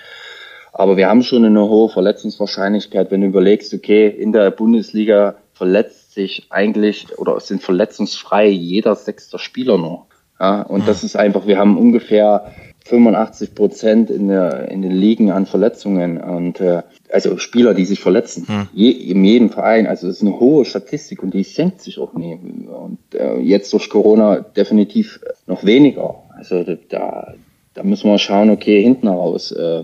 [0.73, 6.13] Aber wir haben schon eine hohe Verletzungswahrscheinlichkeit, wenn du überlegst, okay, in der Bundesliga verletzt
[6.13, 10.07] sich eigentlich oder sind verletzungsfrei jeder sechste Spieler nur.
[10.37, 12.53] Ja, und das ist einfach, wir haben ungefähr
[12.89, 17.99] 85 Prozent in, der, in den Ligen an Verletzungen und äh, also Spieler, die sich
[17.99, 18.47] verletzen.
[18.47, 18.67] Hm.
[18.73, 19.85] Je, in jedem Verein.
[19.85, 22.33] Also das ist eine hohe Statistik und die senkt sich auch nie.
[22.33, 26.15] Und äh, jetzt durch Corona definitiv noch weniger.
[26.35, 27.33] Also da,
[27.75, 29.83] da müssen wir schauen, okay, hinten raus, äh,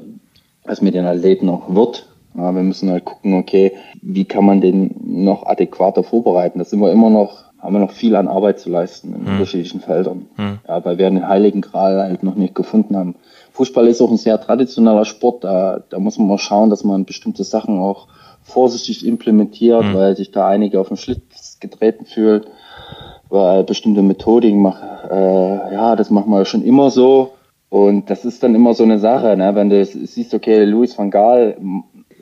[0.63, 2.07] was mit den Athleten noch wird.
[2.35, 6.59] Ja, wir müssen halt gucken, okay, wie kann man den noch adäquater vorbereiten.
[6.59, 9.33] Da sind wir immer noch haben wir noch viel an Arbeit zu leisten in hm.
[9.33, 10.27] unterschiedlichen Feldern.
[10.35, 10.59] Hm.
[10.67, 13.15] Ja, weil wir den Heiligen Gral halt noch nicht gefunden haben.
[13.53, 15.43] Fußball ist auch ein sehr traditioneller Sport.
[15.43, 18.07] Da, da muss man mal schauen, dass man bestimmte Sachen auch
[18.43, 19.95] vorsichtig implementiert, hm.
[19.95, 22.45] weil sich da einige auf den Schlitz getreten fühlen,
[23.29, 27.33] weil bestimmte Methodiken machen, äh, ja, das machen wir schon immer so.
[27.69, 29.55] Und das ist dann immer so eine Sache, ne?
[29.55, 31.57] wenn du siehst, okay, Luis van Gaal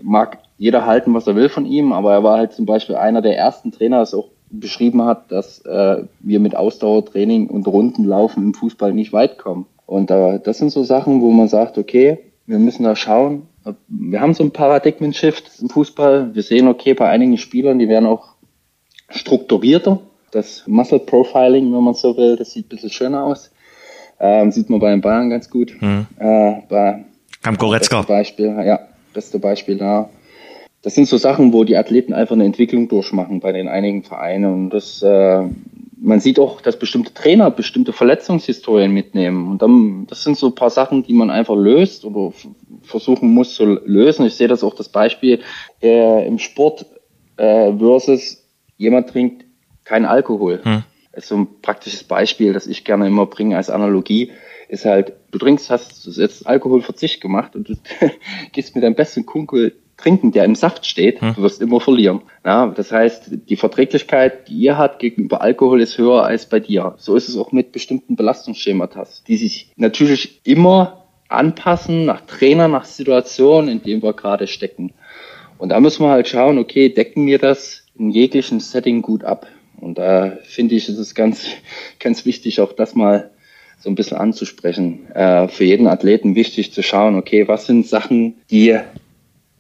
[0.02, 3.22] mag jeder halten, was er will von ihm, aber er war halt zum Beispiel einer
[3.22, 8.54] der ersten Trainer, das auch beschrieben hat, dass äh, wir mit Ausdauertraining und Rundenlaufen im
[8.54, 9.66] Fußball nicht weit kommen.
[9.86, 13.48] Und äh, das sind so Sachen, wo man sagt, okay, wir müssen da schauen.
[13.88, 16.36] Wir haben so ein Paradigmen-Shift im Fußball.
[16.36, 18.36] Wir sehen, okay, bei einigen Spielern, die werden auch
[19.10, 20.00] strukturierter.
[20.32, 23.52] Das Muscle Profiling, wenn man so will, das sieht ein bisschen schöner aus.
[24.20, 25.74] Ähm, sieht man bei den Bayern ganz gut.
[25.80, 26.08] Mhm.
[26.18, 27.06] Äh, bei
[27.44, 28.02] Am Goretzka.
[28.04, 28.80] Beispiel, ja,
[29.14, 30.10] beste Beispiel da
[30.84, 34.54] das sind so Sachen, wo die Athleten einfach eine Entwicklung durchmachen bei den einigen Vereinen.
[34.54, 35.44] Und das, äh,
[35.98, 39.50] man sieht auch, dass bestimmte Trainer bestimmte Verletzungshistorien mitnehmen.
[39.50, 42.34] Und dann, das sind so ein paar Sachen, die man einfach löst oder
[42.84, 44.26] versuchen muss zu lösen.
[44.26, 45.40] Ich sehe das auch das Beispiel
[45.82, 46.86] äh, im Sport
[47.38, 49.46] äh, versus jemand trinkt
[49.86, 50.60] keinen Alkohol.
[50.64, 50.84] Hm.
[51.14, 54.32] Das ist so ein praktisches Beispiel, das ich gerne immer bringe als Analogie
[54.74, 57.76] ist halt, du trinkst, hast jetzt Alkoholverzicht gemacht und du
[58.54, 61.36] gehst mit deinem besten Kumpel trinken, der im Saft steht, hm.
[61.36, 62.22] du wirst immer verlieren.
[62.46, 66.96] Ja, das heißt, die Verträglichkeit, die ihr habt gegenüber Alkohol, ist höher als bei dir.
[66.98, 72.86] So ist es auch mit bestimmten Belastungsschematas, die sich natürlich immer anpassen nach Trainer, nach
[72.86, 74.94] Situation, in dem wir gerade stecken.
[75.58, 79.48] Und da müssen wir halt schauen, okay, decken wir das in jeglichem Setting gut ab?
[79.80, 81.48] Und da finde ich, ist es ganz,
[82.00, 83.32] ganz wichtig, auch das mal
[83.80, 85.12] so ein bisschen anzusprechen.
[85.12, 88.78] Äh, für jeden Athleten wichtig zu schauen, okay, was sind Sachen, die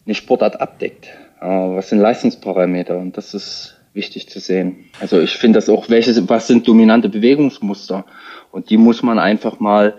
[0.05, 1.07] eine Sportart abdeckt.
[1.39, 2.97] Was sind Leistungsparameter?
[2.97, 4.85] Und das ist wichtig zu sehen.
[4.99, 8.05] Also ich finde das auch, welche, was sind dominante Bewegungsmuster?
[8.51, 9.95] Und die muss man einfach mal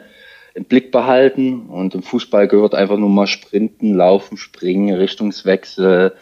[0.54, 1.66] im Blick behalten.
[1.66, 6.14] Und im Fußball gehört einfach nur mal Sprinten, Laufen, Springen, Richtungswechsel,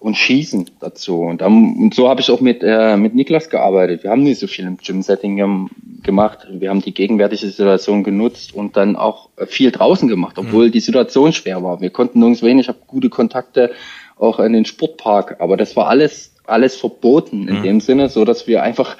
[0.00, 1.22] und Schießen dazu.
[1.22, 4.04] Und, dann, und so habe ich auch mit, äh, mit Niklas gearbeitet.
[4.04, 5.68] Wir haben nicht so viel im Gym-Setting
[6.02, 6.46] gemacht.
[6.50, 10.72] Wir haben die gegenwärtige Situation genutzt und dann auch viel draußen gemacht, obwohl mhm.
[10.72, 11.80] die Situation schwer war.
[11.80, 12.58] Wir konnten nirgends hin.
[12.58, 13.72] Ich habe gute Kontakte
[14.16, 17.62] auch in den Sportpark, aber das war alles alles verboten in mhm.
[17.62, 18.96] dem Sinne, so dass wir einfach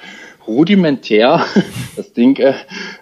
[0.47, 1.45] rudimentär
[1.95, 2.53] das Ding, äh,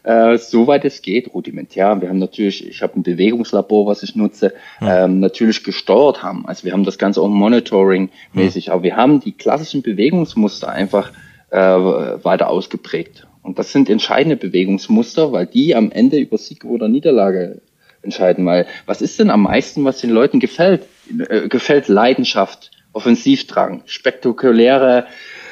[0.04, 2.00] äh, soweit es geht, rudimentär.
[2.02, 6.46] Wir haben natürlich, ich habe ein Bewegungslabor, was ich nutze, ähm, natürlich gesteuert haben.
[6.48, 8.74] Also wir haben das Ganze auch monitoring-mäßig, mhm.
[8.74, 11.12] aber wir haben die klassischen Bewegungsmuster einfach
[11.50, 13.28] äh, weiter ausgeprägt.
[13.42, 17.62] Und das sind entscheidende Bewegungsmuster, weil die am Ende über Sieg oder Niederlage
[18.02, 18.46] entscheiden.
[18.46, 20.84] Weil was ist denn am meisten, was den Leuten gefällt?
[21.30, 25.06] Äh, gefällt Leidenschaft, Offensivdrang, spektakuläre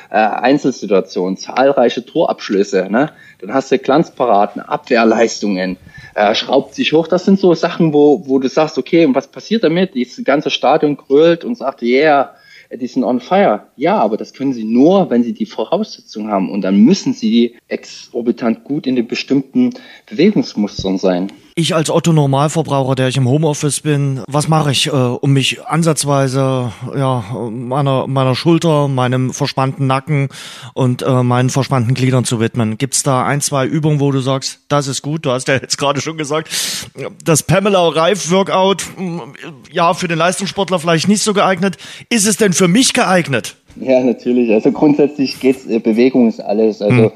[0.09, 3.11] äh, Einzelsituationen, zahlreiche Torabschlüsse, ne?
[3.39, 5.77] dann hast du Glanzparaden, Abwehrleistungen,
[6.15, 7.07] äh, schraubt sich hoch.
[7.07, 9.91] Das sind so Sachen, wo, wo du sagst, okay, und was passiert damit?
[9.95, 12.35] Das ganze Stadion grölt und sagt, yeah,
[12.71, 13.67] die sind on fire.
[13.75, 16.49] Ja, aber das können sie nur, wenn sie die Voraussetzungen haben.
[16.49, 19.71] Und dann müssen sie exorbitant gut in den bestimmten
[20.09, 21.31] Bewegungsmustern sein.
[21.57, 25.65] Ich als Otto Normalverbraucher, der ich im Homeoffice bin, was mache ich, äh, um mich
[25.65, 30.27] ansatzweise ja meiner meiner Schulter, meinem verspannten Nacken
[30.73, 32.77] und äh, meinen verspannten Gliedern zu widmen?
[32.77, 35.25] Gibt's da ein, zwei Übungen, wo du sagst, das ist gut?
[35.25, 36.49] Du hast ja jetzt gerade schon gesagt,
[37.23, 38.83] das Pamela Reif Workout,
[39.71, 41.77] ja, für den Leistungssportler vielleicht nicht so geeignet.
[42.09, 43.55] Ist es denn für mich geeignet?
[43.77, 44.51] Ja, natürlich.
[44.51, 46.81] Also grundsätzlich geht's, äh, Bewegung ist alles.
[46.81, 47.11] Also hm.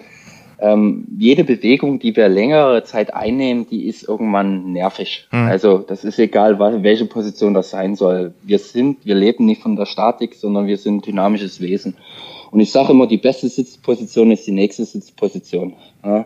[0.62, 5.28] Ähm, jede Bewegung, die wir längere Zeit einnehmen, die ist irgendwann nervig.
[5.30, 5.48] Hm.
[5.48, 8.34] Also das ist egal, welche Position das sein soll.
[8.44, 11.96] Wir sind, wir leben nicht von der Statik, sondern wir sind dynamisches Wesen.
[12.52, 15.76] Und ich sage immer, die beste Sitzposition ist die nächste Sitzposition.
[16.04, 16.26] Ja?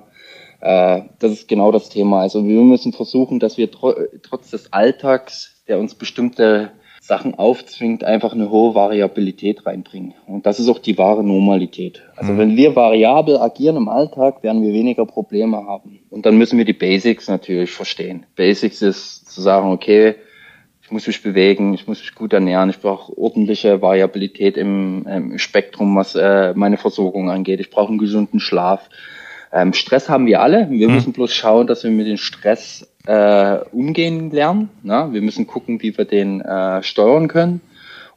[0.61, 2.21] Äh, das ist genau das Thema.
[2.21, 6.71] Also wir müssen versuchen, dass wir tr trotz des Alltags, der uns bestimmte
[7.03, 10.13] Sachen aufzwingt, einfach eine hohe Variabilität reinbringen.
[10.25, 12.01] Und das ist auch die wahre Normalität.
[12.15, 12.37] Also mhm.
[12.37, 15.99] wenn wir variabel agieren im Alltag, werden wir weniger Probleme haben.
[16.09, 18.25] Und dann müssen wir die Basics natürlich verstehen.
[18.37, 20.15] Basics ist zu sagen, okay,
[20.81, 25.37] ich muss mich bewegen, ich muss mich gut ernähren, ich brauche ordentliche Variabilität im, im
[25.39, 27.59] Spektrum, was äh, meine Versorgung angeht.
[27.59, 28.89] Ich brauche einen gesunden Schlaf.
[29.53, 30.69] Ähm, Stress haben wir alle.
[30.71, 30.95] Wir mhm.
[30.95, 34.69] müssen bloß schauen, dass wir mit dem Stress äh, umgehen lernen.
[34.81, 35.09] Ne?
[35.11, 37.61] Wir müssen gucken, wie wir den äh, steuern können.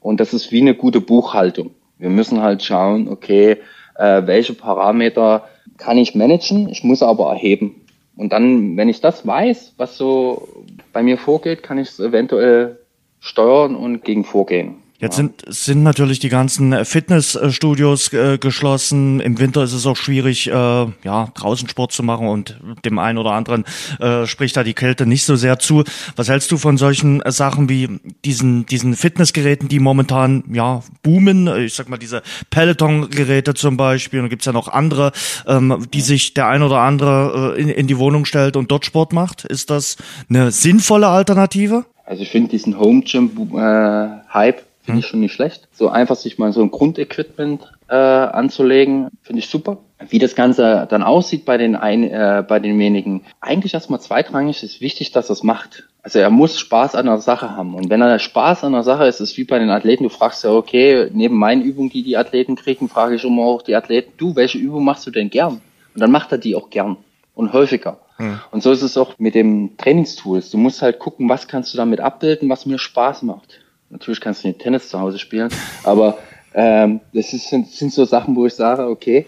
[0.00, 1.70] Und das ist wie eine gute Buchhaltung.
[1.98, 3.58] Wir müssen halt schauen, okay,
[3.96, 7.82] äh, welche Parameter kann ich managen, ich muss aber erheben.
[8.16, 10.48] Und dann, wenn ich das weiß, was so
[10.92, 12.78] bei mir vorgeht, kann ich es eventuell
[13.20, 14.76] steuern und gegen vorgehen.
[14.98, 19.20] Jetzt sind, sind natürlich die ganzen äh, Fitnessstudios äh, geschlossen.
[19.20, 23.18] Im Winter ist es auch schwierig, äh, ja, draußen Sport zu machen und dem einen
[23.18, 23.64] oder anderen
[24.00, 25.84] äh, spricht da die Kälte nicht so sehr zu.
[26.16, 31.46] Was hältst du von solchen äh, Sachen wie diesen, diesen Fitnessgeräten, die momentan, ja, boomen?
[31.58, 34.20] Ich sag mal, diese Peloton-Geräte zum Beispiel.
[34.20, 35.12] Und da gibt's ja noch andere,
[35.46, 38.86] ähm, die sich der ein oder andere äh, in, in die Wohnung stellt und dort
[38.86, 39.44] Sport macht.
[39.44, 39.96] Ist das
[40.30, 41.84] eine sinnvolle Alternative?
[42.06, 45.10] Also ich finde diesen Home Gym äh, Hype Finde ich hm.
[45.10, 45.68] schon nicht schlecht.
[45.72, 49.78] So einfach sich mal so ein Grundequipment äh, anzulegen, finde ich super.
[50.08, 54.62] Wie das Ganze dann aussieht bei den ein, äh, bei den wenigen, eigentlich erstmal zweitrangig
[54.62, 55.88] ist wichtig, dass er es macht.
[56.02, 57.74] Also er muss Spaß an der Sache haben.
[57.74, 60.44] Und wenn er Spaß an der Sache ist, ist wie bei den Athleten, du fragst
[60.44, 64.12] ja, okay, neben meinen Übungen, die die Athleten kriegen, frage ich immer auch die Athleten,
[64.16, 65.60] du, welche Übung machst du denn gern?
[65.94, 66.96] Und dann macht er die auch gern
[67.34, 67.98] und häufiger.
[68.18, 68.38] Hm.
[68.52, 70.50] Und so ist es auch mit dem Trainingstools.
[70.50, 73.60] Du musst halt gucken, was kannst du damit abbilden, was mir Spaß macht.
[73.90, 75.50] Natürlich kannst du nicht Tennis zu Hause spielen,
[75.84, 76.18] aber
[76.54, 79.26] ähm, das ist, sind, sind so Sachen, wo ich sage, okay,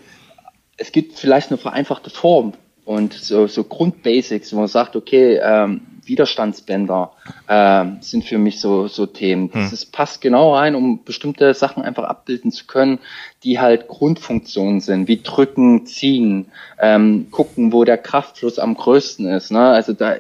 [0.76, 2.54] es gibt vielleicht eine vereinfachte Form
[2.84, 7.12] und so, so Grundbasics, wo man sagt, okay, ähm, Widerstandsbänder
[7.48, 9.50] ähm, sind für mich so, so Themen.
[9.50, 9.74] Das hm.
[9.74, 12.98] ist, passt genau rein, um bestimmte Sachen einfach abbilden zu können,
[13.44, 16.46] die halt Grundfunktionen sind, wie drücken, ziehen,
[16.80, 19.52] ähm, gucken, wo der Kraftfluss am größten ist.
[19.52, 19.68] Ne?
[19.68, 20.14] Also da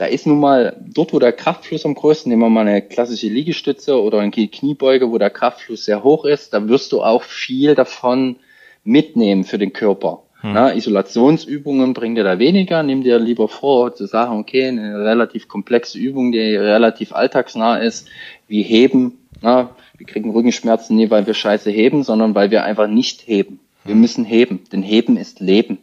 [0.00, 3.28] da ist nun mal dort, wo der Kraftfluss am größten, nehmen wir mal eine klassische
[3.28, 7.74] Liegestütze oder eine Kniebeuge, wo der Kraftfluss sehr hoch ist, da wirst du auch viel
[7.74, 8.36] davon
[8.82, 10.22] mitnehmen für den Körper.
[10.40, 10.54] Hm.
[10.54, 12.82] Na, Isolationsübungen bringen dir da weniger.
[12.82, 18.08] Nimm dir lieber vor, zu sagen, okay, eine relativ komplexe Übung, die relativ alltagsnah ist,
[18.48, 19.18] wie heben.
[19.42, 23.60] Na, wir kriegen Rückenschmerzen nie, weil wir scheiße heben, sondern weil wir einfach nicht heben.
[23.84, 24.00] Wir hm.
[24.00, 25.76] müssen heben, denn heben ist Leben.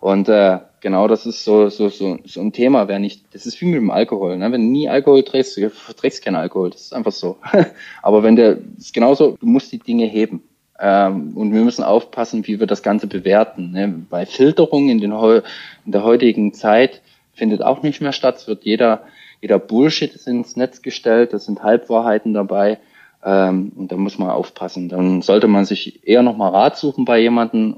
[0.00, 2.88] Und äh, genau das ist so, so, so, so ein Thema.
[2.88, 4.36] Wer nicht, das ist wie mit dem Alkohol.
[4.36, 4.50] Ne?
[4.52, 6.70] Wenn du nie Alkohol trinkst, du trinkst keinen Alkohol.
[6.70, 7.38] Das ist einfach so.
[8.02, 10.42] Aber wenn der, ist genauso, du musst die Dinge heben.
[10.78, 13.72] Ähm, und wir müssen aufpassen, wie wir das Ganze bewerten.
[13.72, 13.88] Ne?
[14.08, 17.02] Bei Filterung in, den, in der heutigen Zeit
[17.34, 18.36] findet auch nicht mehr statt.
[18.36, 19.02] Es wird jeder,
[19.40, 21.32] jeder Bullshit ins Netz gestellt.
[21.32, 22.78] Das sind Halbwahrheiten dabei.
[23.22, 24.88] Ähm, und da muss man aufpassen.
[24.88, 27.76] Dann sollte man sich eher nochmal Rat suchen bei jemandem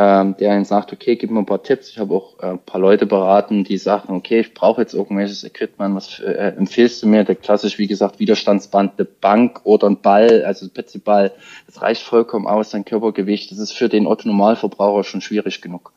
[0.00, 1.90] ähm, der ihnen sagt, okay, gib mir ein paar Tipps.
[1.90, 5.42] Ich habe auch äh, ein paar Leute beraten, die sagen, okay, ich brauche jetzt irgendwelches
[5.42, 7.24] Equipment, was äh, empfiehlst du mir?
[7.24, 11.32] Der klassisch, wie gesagt, Widerstandsband, eine Bank oder ein Ball, also ein Pizzeball,
[11.66, 13.50] das reicht vollkommen aus, dein Körpergewicht.
[13.50, 15.92] Das ist für den Otto-Normalverbraucher schon schwierig genug.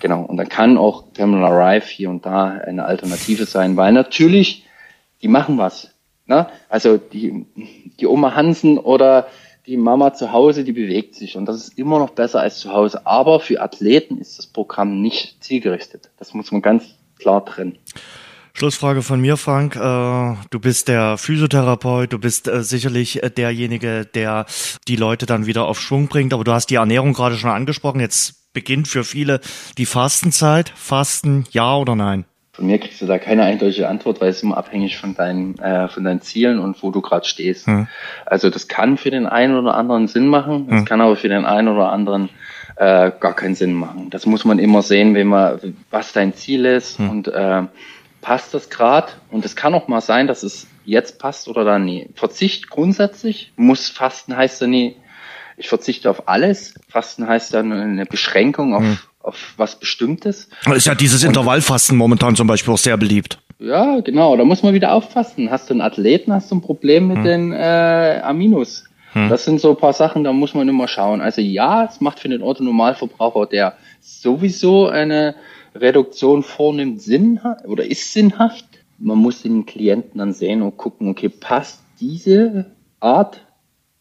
[0.00, 4.66] Genau, und dann kann auch Terminal Arrive hier und da eine Alternative sein, weil natürlich,
[5.22, 5.94] die machen was.
[6.26, 6.46] Ne?
[6.68, 7.46] Also die,
[7.98, 9.28] die Oma Hansen oder
[9.66, 12.72] die Mama zu Hause, die bewegt sich und das ist immer noch besser als zu
[12.72, 13.06] Hause.
[13.06, 16.10] Aber für Athleten ist das Programm nicht zielgerichtet.
[16.18, 16.84] Das muss man ganz
[17.18, 17.78] klar trennen.
[18.52, 19.76] Schlussfrage von mir, Frank.
[19.76, 24.46] Äh, du bist der Physiotherapeut, du bist äh, sicherlich äh, derjenige, der
[24.88, 28.00] die Leute dann wieder auf Schwung bringt, aber du hast die Ernährung gerade schon angesprochen.
[28.00, 29.40] Jetzt beginnt für viele
[29.78, 30.72] die Fastenzeit.
[30.74, 32.24] Fasten, ja oder nein?
[32.60, 35.88] Von mir kriegst du da keine eindeutige Antwort, weil es immer abhängig von deinen, äh,
[35.88, 37.66] von deinen Zielen und wo du gerade stehst.
[37.66, 37.88] Hm.
[38.26, 40.84] Also das kann für den einen oder anderen Sinn machen, es hm.
[40.84, 42.28] kann aber für den einen oder anderen
[42.76, 44.10] äh, gar keinen Sinn machen.
[44.10, 45.58] Das muss man immer sehen, wenn man,
[45.90, 47.08] was dein Ziel ist hm.
[47.08, 47.62] und äh,
[48.20, 49.08] passt das gerade.
[49.30, 52.10] Und es kann auch mal sein, dass es jetzt passt oder dann nie.
[52.14, 54.96] Verzicht grundsätzlich muss Fasten heißt ja nie,
[55.56, 56.74] ich verzichte auf alles.
[56.90, 58.98] Fasten heißt dann eine Beschränkung auf, hm.
[59.22, 60.48] Auf was Bestimmtes.
[60.74, 63.38] Ist ja dieses Intervallfasten momentan zum Beispiel auch sehr beliebt.
[63.58, 64.36] Ja, genau.
[64.36, 65.50] Da muss man wieder aufpassen.
[65.50, 67.24] Hast du einen Athleten, hast du ein Problem mit hm.
[67.24, 68.84] den äh, Aminos.
[69.12, 69.28] Hm.
[69.28, 71.20] Das sind so ein paar Sachen, da muss man immer schauen.
[71.20, 75.34] Also ja, es macht für den Autonormalverbraucher, der sowieso eine
[75.74, 78.66] Reduktion vornimmt, Sinn oder ist sinnhaft.
[78.98, 82.66] Man muss den Klienten dann sehen und gucken, okay, passt diese
[83.00, 83.40] Art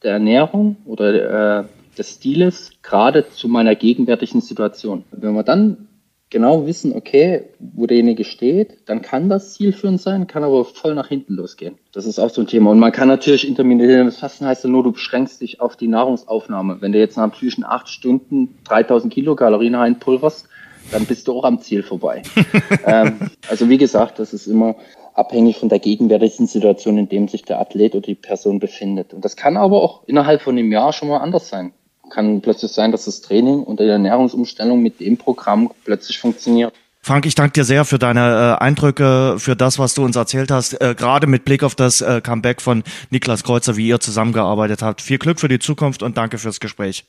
[0.04, 1.64] der Ernährung oder äh,
[2.00, 5.04] des Stiles gerade zu meiner gegenwärtigen Situation.
[5.12, 5.90] Wenn wir dann
[6.30, 11.08] genau wissen, okay, wo derjenige steht, dann kann das zielführend sein, kann aber voll nach
[11.08, 11.78] hinten losgehen.
[11.92, 12.72] Das ist auch so ein Thema.
[12.72, 16.78] Und man kann natürlich intermittierendes Fasten heißt ja nur, du beschränkst dich auf die Nahrungsaufnahme.
[16.82, 20.48] Wenn du jetzt nach zwischen acht Stunden 3000 Kilokalorien reinpulverst,
[20.92, 22.24] dann bist du auch am Ziel vorbei.
[22.86, 24.76] ähm, also wie gesagt, das ist immer
[25.14, 29.14] abhängig von der gegenwärtigen Situation, in dem sich der Athlet oder die Person befindet.
[29.14, 31.74] Und das kann aber auch innerhalb von einem Jahr schon mal anders sein
[32.10, 36.74] kann plötzlich sein, dass das Training und die Ernährungsumstellung mit dem Programm plötzlich funktioniert.
[37.02, 40.52] Frank, ich danke dir sehr für deine äh, Eindrücke, für das, was du uns erzählt
[40.52, 44.82] hast, äh, gerade mit Blick auf das äh, Comeback von Niklas Kreuzer, wie ihr zusammengearbeitet
[44.82, 45.02] habt.
[45.02, 47.06] Viel Glück für die Zukunft und danke fürs Gespräch.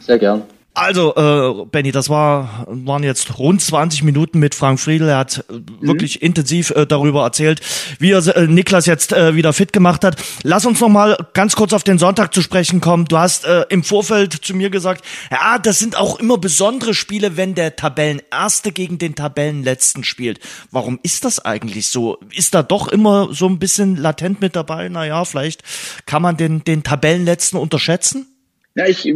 [0.00, 0.42] Sehr gern.
[0.78, 5.08] Also, äh, Benny, das war, waren jetzt rund 20 Minuten mit Frank Friedel.
[5.08, 5.64] Er hat mhm.
[5.80, 7.60] wirklich intensiv äh, darüber erzählt,
[7.98, 10.22] wie er äh, Niklas jetzt äh, wieder fit gemacht hat.
[10.44, 13.06] Lass uns noch mal ganz kurz auf den Sonntag zu sprechen kommen.
[13.06, 17.36] Du hast äh, im Vorfeld zu mir gesagt, ja, das sind auch immer besondere Spiele,
[17.36, 20.38] wenn der Tabellenerste gegen den Tabellenletzten spielt.
[20.70, 22.18] Warum ist das eigentlich so?
[22.30, 24.88] Ist da doch immer so ein bisschen latent mit dabei?
[24.88, 25.64] Naja, vielleicht
[26.06, 28.28] kann man den, den Tabellenletzten unterschätzen?
[28.76, 29.08] Ja, ich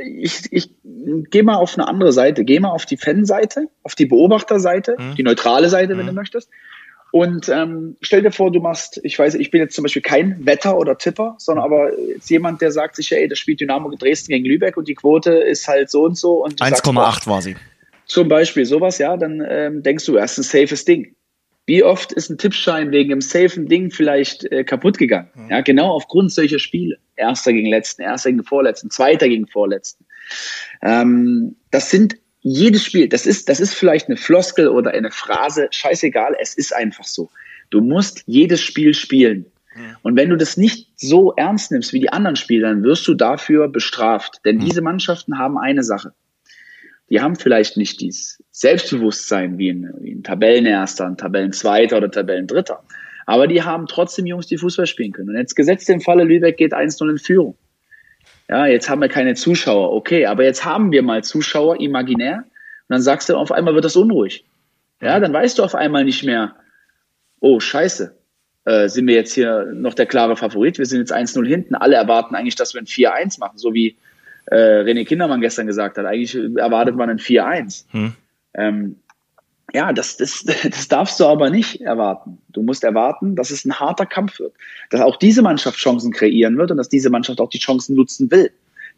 [0.00, 4.06] ich, ich gehe mal auf eine andere Seite, gehe mal auf die Fanseite, auf die
[4.06, 5.14] Beobachterseite, mhm.
[5.16, 6.10] die neutrale Seite, wenn mhm.
[6.10, 6.50] du möchtest.
[7.12, 10.46] Und ähm, stell dir vor, du machst, ich weiß, ich bin jetzt zum Beispiel kein
[10.46, 14.32] Wetter oder Tipper, sondern aber jetzt jemand, der sagt sich, ey, das spielt Dynamo Dresden
[14.32, 16.44] gegen Lübeck und die Quote ist halt so und so.
[16.44, 17.56] 1,8 war sie.
[18.06, 21.14] Zum Beispiel sowas, ja, dann ähm, denkst du, ist ein safes Ding.
[21.66, 25.30] Wie oft ist ein Tippschein wegen einem safen Ding vielleicht äh, kaputt gegangen?
[25.34, 25.50] Mhm.
[25.50, 26.98] Ja, genau aufgrund solcher Spiele.
[27.16, 30.04] Erster gegen Letzten, Erster gegen Vorletzten, Zweiter gegen Vorletzten.
[30.82, 35.68] Ähm, das sind jedes Spiel, das ist, das ist vielleicht eine Floskel oder eine Phrase,
[35.70, 37.30] scheißegal, es ist einfach so.
[37.68, 39.46] Du musst jedes Spiel spielen.
[39.74, 39.96] Mhm.
[40.02, 43.14] Und wenn du das nicht so ernst nimmst wie die anderen Spieler, dann wirst du
[43.14, 44.40] dafür bestraft.
[44.44, 44.64] Denn mhm.
[44.64, 46.14] diese Mannschaften haben eine Sache
[47.10, 52.82] die haben vielleicht nicht dieses Selbstbewusstsein wie ein, wie ein Tabellenerster, ein Tabellenzweiter oder Tabellendritter.
[53.26, 55.30] Aber die haben trotzdem Jungs, die Fußball spielen können.
[55.30, 57.56] Und jetzt gesetzt im Falle Lübeck geht 1-0 in Führung.
[58.48, 59.92] Ja, jetzt haben wir keine Zuschauer.
[59.92, 62.38] Okay, aber jetzt haben wir mal Zuschauer imaginär.
[62.38, 62.44] Und
[62.88, 64.44] dann sagst du, auf einmal wird das unruhig.
[65.00, 66.56] Ja, dann weißt du auf einmal nicht mehr,
[67.40, 68.16] oh, scheiße,
[68.64, 70.78] äh, sind wir jetzt hier noch der klare Favorit.
[70.78, 71.74] Wir sind jetzt 1-0 hinten.
[71.74, 73.96] Alle erwarten eigentlich, dass wir ein 4-1 machen, so wie
[74.46, 76.06] äh, René Kindermann gestern gesagt hat.
[76.06, 77.84] Eigentlich erwartet man ein 4-1.
[77.90, 78.12] Hm.
[78.54, 78.96] Ähm,
[79.72, 82.38] ja, das, das, das darfst du aber nicht erwarten.
[82.48, 84.54] Du musst erwarten, dass es ein harter Kampf wird.
[84.90, 88.30] Dass auch diese Mannschaft Chancen kreieren wird und dass diese Mannschaft auch die Chancen nutzen
[88.30, 88.50] will.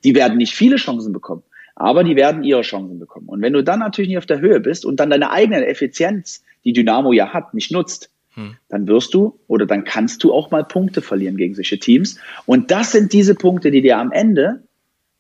[0.05, 1.43] Die werden nicht viele Chancen bekommen,
[1.76, 3.28] aber die werden ihre Chancen bekommen.
[3.28, 6.43] Und wenn du dann natürlich nicht auf der Höhe bist und dann deine eigene Effizienz,
[6.64, 8.57] die Dynamo ja hat, nicht nutzt, hm.
[8.68, 12.18] dann wirst du oder dann kannst du auch mal Punkte verlieren gegen solche Teams.
[12.47, 14.62] Und das sind diese Punkte, die dir am Ende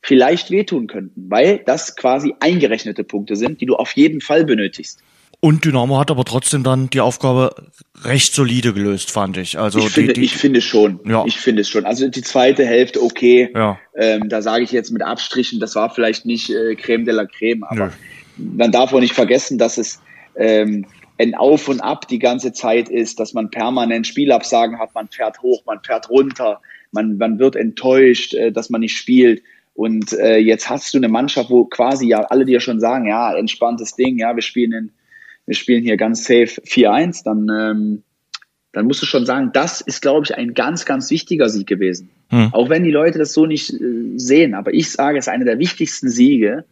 [0.02, 5.00] vielleicht wehtun könnten, weil das quasi eingerechnete Punkte sind, die du auf jeden Fall benötigst.
[5.44, 7.54] Und Dynamo hat aber trotzdem dann die Aufgabe
[8.04, 9.58] recht solide gelöst, fand ich.
[9.58, 11.00] Also ich, die, finde, die, ich finde schon.
[11.04, 11.24] Ja.
[11.26, 11.84] Ich finde es schon.
[11.84, 13.50] Also die zweite Hälfte okay.
[13.52, 13.78] Ja.
[13.96, 17.26] Ähm, da sage ich jetzt mit Abstrichen, das war vielleicht nicht äh, Creme de la
[17.26, 17.92] Creme, aber Nö.
[18.56, 20.00] man darf auch nicht vergessen, dass es
[20.36, 20.86] ähm,
[21.18, 25.42] ein Auf und Ab die ganze Zeit ist, dass man permanent Spielabsagen hat, man fährt
[25.42, 26.60] hoch, man fährt runter,
[26.92, 29.42] man, man wird enttäuscht, äh, dass man nicht spielt.
[29.74, 33.34] Und äh, jetzt hast du eine Mannschaft, wo quasi ja alle dir schon sagen, ja,
[33.34, 34.92] entspanntes Ding, ja, wir spielen in,
[35.46, 38.02] wir spielen hier ganz safe 4-1, dann, ähm,
[38.72, 42.10] dann musst du schon sagen, das ist, glaube ich, ein ganz, ganz wichtiger Sieg gewesen.
[42.28, 42.52] Hm.
[42.52, 43.78] Auch wenn die Leute das so nicht äh,
[44.16, 46.64] sehen, aber ich sage, es ist einer der wichtigsten Siege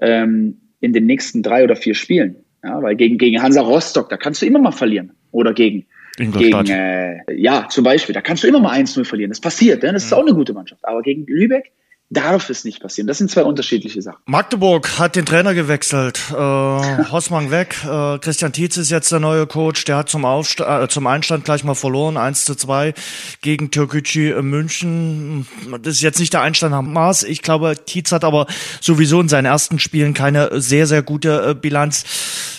[0.00, 2.36] ähm, in den nächsten drei oder vier Spielen.
[2.64, 5.12] Ja, weil gegen, gegen Hansa Rostock, da kannst du immer mal verlieren.
[5.32, 5.86] Oder gegen,
[6.16, 9.30] gegen äh, ja, zum Beispiel, da kannst du immer mal 1-0 verlieren.
[9.30, 9.92] Das passiert, ne?
[9.92, 10.18] das ist hm.
[10.18, 10.84] auch eine gute Mannschaft.
[10.84, 11.72] Aber gegen Lübeck,
[12.12, 13.06] darf es nicht passieren.
[13.06, 14.18] Das sind zwei unterschiedliche Sachen.
[14.26, 16.20] Magdeburg hat den Trainer gewechselt.
[16.30, 17.76] Äh, Hossmann weg.
[17.84, 19.84] Äh, Christian Tietz ist jetzt der neue Coach.
[19.84, 22.16] Der hat zum, Aufst äh, zum Einstand gleich mal verloren.
[22.16, 22.94] 1 zu 2
[23.40, 25.46] gegen Türkgücü München.
[25.82, 27.22] Das ist jetzt nicht der Einstand am Maß.
[27.24, 28.46] Ich glaube, Tietz hat aber
[28.80, 32.04] sowieso in seinen ersten Spielen keine sehr, sehr gute äh, Bilanz.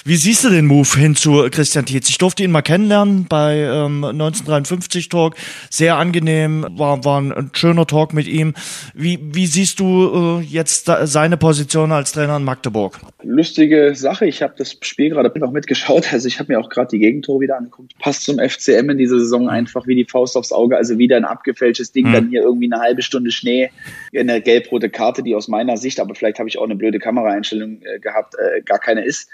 [0.05, 2.09] Wie siehst du den Move hin zu Christian Tietz?
[2.09, 5.35] Ich durfte ihn mal kennenlernen bei ähm, 1953 Talk.
[5.69, 8.53] Sehr angenehm, war, war ein schöner Talk mit ihm.
[8.93, 12.99] Wie, wie siehst du äh, jetzt da, seine Position als Trainer in Magdeburg?
[13.21, 14.25] Lustige Sache.
[14.25, 16.11] Ich habe das Spiel gerade noch mitgeschaut.
[16.11, 17.97] Also ich habe mir auch gerade die Gegentore wieder angeguckt.
[17.99, 20.75] Passt zum FCM in dieser Saison einfach wie die Faust aufs Auge.
[20.75, 22.07] Also wieder ein abgefälschtes Ding.
[22.07, 22.13] Hm.
[22.13, 23.71] Dann hier irgendwie eine halbe Stunde Schnee.
[24.13, 27.81] Eine gelb-rote Karte, die aus meiner Sicht, aber vielleicht habe ich auch eine blöde Kameraeinstellung
[27.83, 29.29] äh, gehabt, äh, gar keine ist.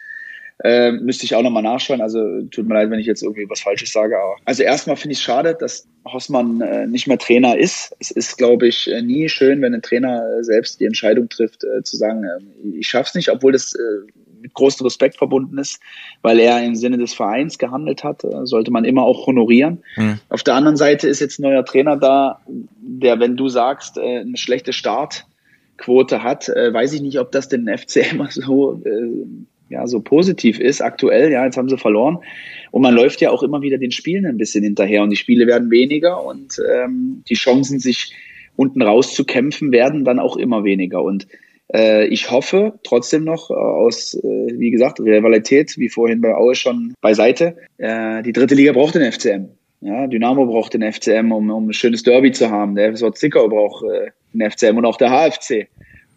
[0.62, 2.02] Äh, müsste ich auch nochmal nachschauen.
[2.02, 4.18] Also tut mir leid, wenn ich jetzt irgendwie was Falsches sage.
[4.18, 7.96] Aber also erstmal finde ich es schade, dass Hossmann äh, nicht mehr Trainer ist.
[8.00, 11.64] Es ist, glaube ich, äh, nie schön, wenn ein Trainer äh, selbst die Entscheidung trifft,
[11.64, 15.80] äh, zu sagen, äh, ich schaff's nicht, obwohl das äh, mit großem Respekt verbunden ist,
[16.24, 19.84] weil er im Sinne des Vereins gehandelt hat, sollte man immer auch honorieren.
[19.98, 20.20] Mhm.
[20.30, 24.38] Auf der anderen Seite ist jetzt ein neuer Trainer da, der, wenn du sagst, eine
[24.38, 29.26] schlechte Startquote hat, weiß ich nicht, ob das den FCM so äh,
[29.70, 31.32] ja so positiv ist aktuell.
[31.32, 32.20] Ja, jetzt haben sie verloren
[32.72, 35.48] und man läuft ja auch immer wieder den Spielen ein bisschen hinterher und die Spiele
[35.48, 38.14] werden weniger und ähm, die Chancen, sich
[38.56, 41.28] unten rauszukämpfen, werden dann auch immer weniger und
[41.74, 46.56] äh, ich hoffe trotzdem noch äh, aus, äh, wie gesagt, Rivalität, wie vorhin bei Aue
[46.56, 47.58] schon beiseite.
[47.78, 49.50] Äh, die dritte Liga braucht den FCM.
[49.82, 52.76] Ja, Dynamo braucht den FCM, um, um ein schönes Derby zu haben.
[52.76, 55.68] Der FSV Zickau braucht äh, den FCM und auch der HFC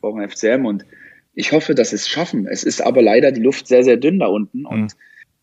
[0.00, 0.66] braucht einen FCM.
[0.66, 0.84] Und
[1.34, 2.46] ich hoffe, dass es schaffen.
[2.46, 4.66] Es ist aber leider die Luft sehr, sehr dünn da unten.
[4.66, 4.88] Und mhm.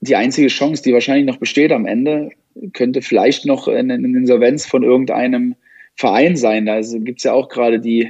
[0.01, 2.29] die einzige Chance, die wahrscheinlich noch besteht am Ende,
[2.73, 5.55] könnte vielleicht noch eine, eine Insolvenz von irgendeinem
[5.95, 6.65] Verein sein.
[6.65, 8.09] Da gibt es ja auch gerade die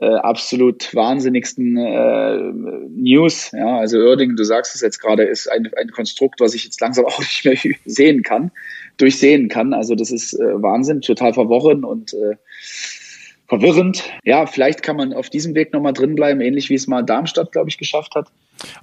[0.00, 2.52] äh, absolut wahnsinnigsten äh,
[2.90, 3.50] News.
[3.52, 6.80] Ja, also Oerding, du sagst es jetzt gerade, ist ein, ein Konstrukt, was ich jetzt
[6.80, 7.56] langsam auch nicht mehr
[7.86, 8.50] sehen kann,
[8.98, 9.72] durchsehen kann.
[9.72, 12.36] Also das ist äh, Wahnsinn, total verworren und äh,
[13.48, 14.04] verwirrend.
[14.24, 17.52] Ja, vielleicht kann man auf diesem Weg nochmal drin bleiben, ähnlich wie es mal Darmstadt,
[17.52, 18.28] glaube ich, geschafft hat.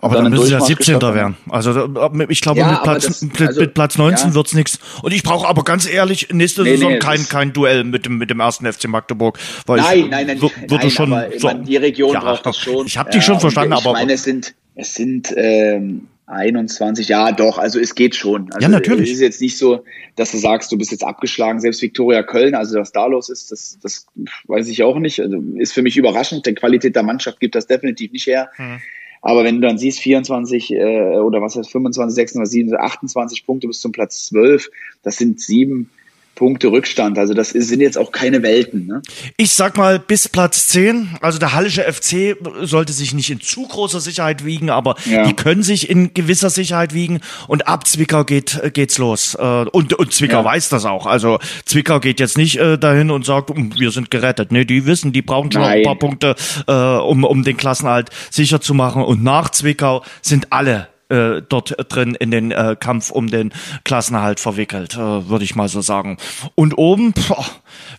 [0.02, 1.02] Aber dann, dann müssen sie ja 17.
[1.02, 1.38] werden.
[1.50, 1.90] Also
[2.30, 4.36] ich glaube, ja, mit, Platz, das, also, mit Platz 19 ja.
[4.36, 4.80] wird's nichts.
[5.02, 8.18] Und ich brauche aber ganz ehrlich nächste nee, Saison nee, kein, kein Duell mit dem,
[8.18, 9.40] mit dem ersten FC Magdeburg.
[9.66, 12.58] Weil nein, ich, nein, nein, würde nein, schon aber, so, die Region ja, braucht das
[12.58, 12.86] schon.
[12.86, 13.92] Ich habe die schon verstanden, ich aber.
[13.92, 18.52] Ich meine, es sind, es sind ähm, 21, ja doch, also es geht schon.
[18.52, 19.10] Also ja, natürlich.
[19.10, 19.84] Es ist jetzt nicht so,
[20.16, 23.52] dass du sagst, du bist jetzt abgeschlagen, selbst Viktoria Köln, also was da los ist,
[23.52, 24.08] das, das
[24.48, 25.20] weiß ich auch nicht.
[25.20, 28.50] Also ist für mich überraschend, die Qualität der Mannschaft gibt das definitiv nicht her.
[28.56, 28.80] Hm.
[29.22, 33.68] Aber wenn du dann siehst, 24 äh, oder was heißt 25, 26, 27, 28 Punkte
[33.68, 34.70] bis zum Platz 12,
[35.04, 35.92] das sind sieben
[36.36, 37.20] Punkte Rückstand.
[37.20, 38.88] Also das sind jetzt auch keine Welten.
[38.88, 39.02] Ne?
[39.38, 41.18] Ich sag mal bis Platz 10.
[41.22, 45.26] Also der Hallische FC sollte sich nicht in zu großer Sicherheit wiegen, aber ja.
[45.26, 47.20] die können sich in gewisser Sicherheit wiegen.
[47.48, 49.36] Und ab Zwickau geht geht's los.
[49.36, 50.46] Äh, und, und Zwickau ja.
[50.46, 51.06] weiß das auch.
[51.06, 54.52] Also Zwickau geht jetzt nicht äh, dahin und sagt, hm, wir sind gerettet.
[54.52, 56.36] Nee, die wissen, die brauchen schon ein paar Punkte,
[56.68, 59.04] äh, um, um den Klassenhalt sicher zu machen.
[59.04, 63.52] Und nach Zwickau sind alle äh, dort drin in den äh, Kampf um den
[63.84, 66.18] Klassenerhalt verwickelt, äh, würde ich mal so sagen.
[66.56, 67.14] Und oben,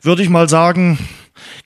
[0.02, 0.98] würde ich mal sagen,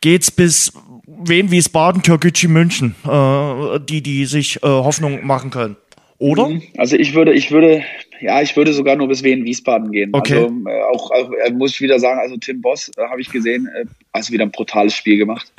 [0.01, 0.73] geht's bis
[1.07, 5.77] Wien, Wiesbaden, Türkgücü, München, äh, die, die sich äh, Hoffnung machen können.
[6.19, 6.49] Oder?
[6.49, 6.63] Mhm.
[6.77, 7.83] Also ich würde, ich würde,
[8.21, 10.11] ja, ich würde sogar nur bis Wien Wiesbaden gehen.
[10.13, 10.35] Okay.
[10.35, 13.85] Also äh, auch, auch muss ich wieder sagen, also Tim Boss habe ich gesehen, äh,
[14.13, 15.53] also wieder ein brutales Spiel gemacht.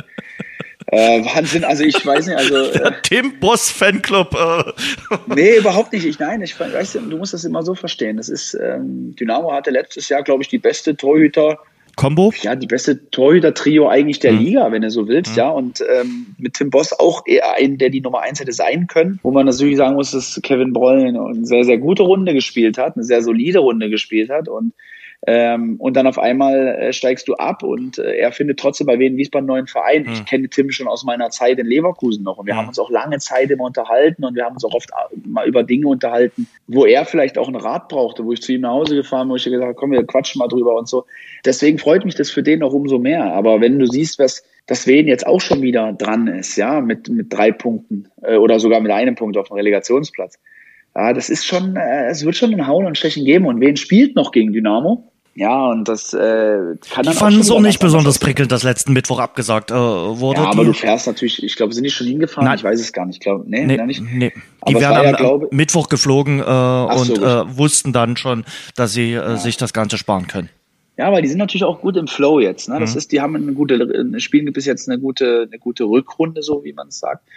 [0.90, 2.56] Äh, Wahnsinn, also ich weiß nicht, also.
[2.78, 4.34] Äh, Tim Boss Fanclub.
[4.34, 4.72] Äh.
[5.36, 6.06] Nee, überhaupt nicht.
[6.06, 8.18] Ich, nein, ich weiß, du musst das immer so verstehen.
[8.18, 11.60] Das ist, ähm, Dynamo hatte letztes Jahr, glaube ich, die beste Torhüter.
[11.98, 12.32] Combo?
[12.42, 14.40] Ja, die beste Torhüter-Trio eigentlich der mhm.
[14.40, 15.38] Liga, wenn du so willst, mhm.
[15.38, 15.50] ja.
[15.50, 19.20] Und ähm, mit Tim Boss auch eher einen, der die Nummer eins hätte sein können.
[19.24, 22.96] Wo man natürlich sagen muss, dass Kevin Broll eine sehr, sehr gute Runde gespielt hat,
[22.96, 24.48] eine sehr solide Runde gespielt hat.
[24.48, 24.74] Und
[25.26, 29.00] ähm, und dann auf einmal äh, steigst du ab und äh, er findet trotzdem bei
[29.00, 30.06] Wien Wiesbaden einen neuen Verein.
[30.06, 30.14] Hm.
[30.14, 32.60] Ich kenne Tim schon aus meiner Zeit in Leverkusen noch und wir hm.
[32.60, 35.48] haben uns auch lange Zeit immer unterhalten und wir haben uns auch oft äh, mal
[35.48, 38.72] über Dinge unterhalten, wo er vielleicht auch einen Rat brauchte, wo ich zu ihm nach
[38.72, 41.06] Hause gefahren bin, wo ich gesagt habe, komm, wir quatschen mal drüber und so.
[41.46, 43.34] Deswegen freut mich das für den auch umso mehr.
[43.34, 47.08] Aber wenn du siehst, was dass Wien jetzt auch schon wieder dran ist, ja, mit,
[47.08, 50.38] mit drei Punkten äh, oder sogar mit einem Punkt auf dem Relegationsplatz
[50.98, 53.46] ja, das ist schon, äh, es wird schon ein Hauen und Stechen geben.
[53.46, 55.12] Und wen spielt noch gegen Dynamo?
[55.36, 56.18] Ja, und das äh,
[56.90, 60.42] kann dann die fanden es auch nicht besonders prickelnd, dass letzten Mittwoch abgesagt äh, wurde.
[60.42, 60.70] Ja, aber die?
[60.70, 62.46] du fährst natürlich, ich glaube, sind die schon hingefahren?
[62.46, 62.58] Nein.
[62.58, 63.22] Ich weiß es gar nicht.
[63.22, 64.02] Glaub, nee, nee, nicht.
[64.02, 64.34] nee.
[64.68, 68.46] Die aber wären am, ja, glaube, Mittwoch geflogen äh, und so, äh, wussten dann schon,
[68.76, 69.38] dass sie äh, ja.
[69.38, 70.50] sich das Ganze sparen können.
[70.98, 72.70] Ja, weil die sind natürlich auch gut im Flow jetzt.
[72.70, 72.80] Ne?
[72.80, 72.98] Das mhm.
[72.98, 76.74] ist, die haben eine gute, spielen bis jetzt eine gute, eine gute Rückrunde, so wie
[76.74, 77.28] man es sagt.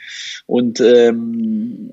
[0.46, 1.90] Und ähm,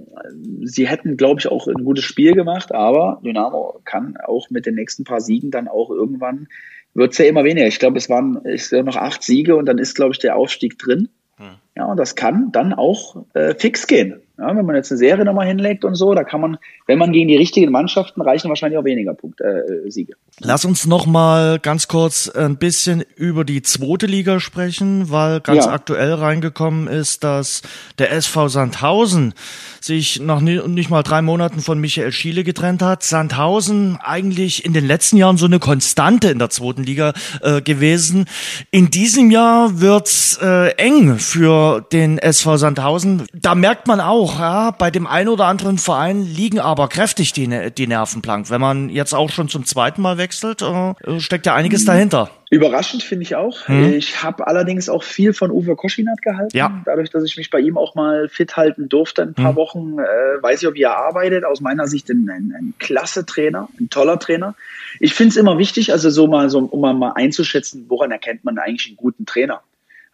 [0.64, 4.76] sie hätten, glaube ich, auch ein gutes Spiel gemacht, aber Dynamo kann auch mit den
[4.76, 6.48] nächsten paar Siegen dann auch irgendwann
[6.94, 7.68] wird's ja immer weniger.
[7.68, 10.36] Ich glaube, es waren ist ja noch acht Siege und dann ist, glaube ich, der
[10.36, 11.10] Aufstieg drin.
[11.38, 11.58] Mhm.
[11.78, 14.22] Ja, und das kann dann auch äh, fix gehen.
[14.40, 17.12] Ja, wenn man jetzt eine Serie nochmal hinlegt und so, da kann man, wenn man
[17.12, 20.14] gegen die richtigen Mannschaften reichen wahrscheinlich auch weniger Punkte, äh, Siege.
[20.40, 25.66] Lass uns noch mal ganz kurz ein bisschen über die zweite Liga sprechen, weil ganz
[25.66, 25.72] ja.
[25.72, 27.64] aktuell reingekommen ist, dass
[27.98, 29.34] der SV Sandhausen
[29.82, 33.02] sich nach nicht mal drei Monaten von Michael Schiele getrennt hat.
[33.02, 38.26] Sandhausen eigentlich in den letzten Jahren so eine Konstante in der zweiten Liga äh, gewesen.
[38.70, 43.28] In diesem Jahr wird's äh, eng für den SV Sandhausen.
[43.34, 47.72] Da merkt man auch, ja, bei dem einen oder anderen Verein liegen aber kräftig die,
[47.72, 48.50] die Nerven blank.
[48.50, 51.88] Wenn man jetzt auch schon zum zweiten Mal wechselt, äh, steckt ja einiges mhm.
[51.88, 52.30] dahinter.
[52.50, 53.68] Überraschend finde ich auch.
[53.68, 53.94] Hm.
[53.94, 56.56] Ich habe allerdings auch viel von Uwe Koschinat gehalten.
[56.56, 56.82] Ja.
[56.86, 59.56] Dadurch, dass ich mich bei ihm auch mal fit halten durfte, ein paar hm.
[59.58, 61.44] Wochen, äh, weiß ich, wie er arbeitet.
[61.44, 64.56] Aus meiner Sicht ein, ein, ein klasse Trainer, ein toller Trainer.
[65.02, 68.58] Ich finde es immer wichtig, also so mal, so, um mal einzuschätzen, woran erkennt man
[68.58, 69.62] eigentlich einen guten Trainer.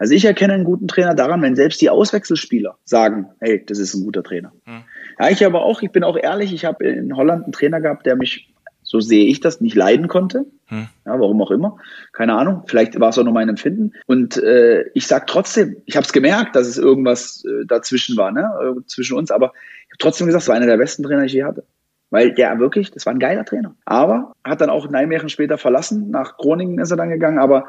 [0.03, 3.93] Also ich erkenne einen guten Trainer daran, wenn selbst die Auswechselspieler sagen, hey, das ist
[3.93, 4.51] ein guter Trainer.
[4.65, 4.83] Hm.
[5.17, 8.05] Ja, ich aber auch, ich bin auch ehrlich, ich habe in Holland einen Trainer gehabt,
[8.05, 10.45] der mich so sehe ich das, nicht leiden konnte.
[10.65, 10.89] Hm.
[11.05, 11.77] Ja, warum auch immer.
[12.11, 12.63] Keine Ahnung.
[12.67, 13.93] Vielleicht war es auch nur mein Empfinden.
[14.05, 18.33] Und äh, ich sag trotzdem, ich habe es gemerkt, dass es irgendwas äh, dazwischen war,
[18.33, 18.51] ne?
[18.61, 19.53] Äh, zwischen uns, aber
[19.85, 21.63] ich habe trotzdem gesagt, es war einer der besten Trainer, die ich je hatte.
[22.09, 23.73] Weil der wirklich, das war ein geiler Trainer.
[23.85, 26.09] Aber hat dann auch Nijmegen später verlassen.
[26.09, 27.39] Nach Groningen ist er dann gegangen.
[27.39, 27.67] Aber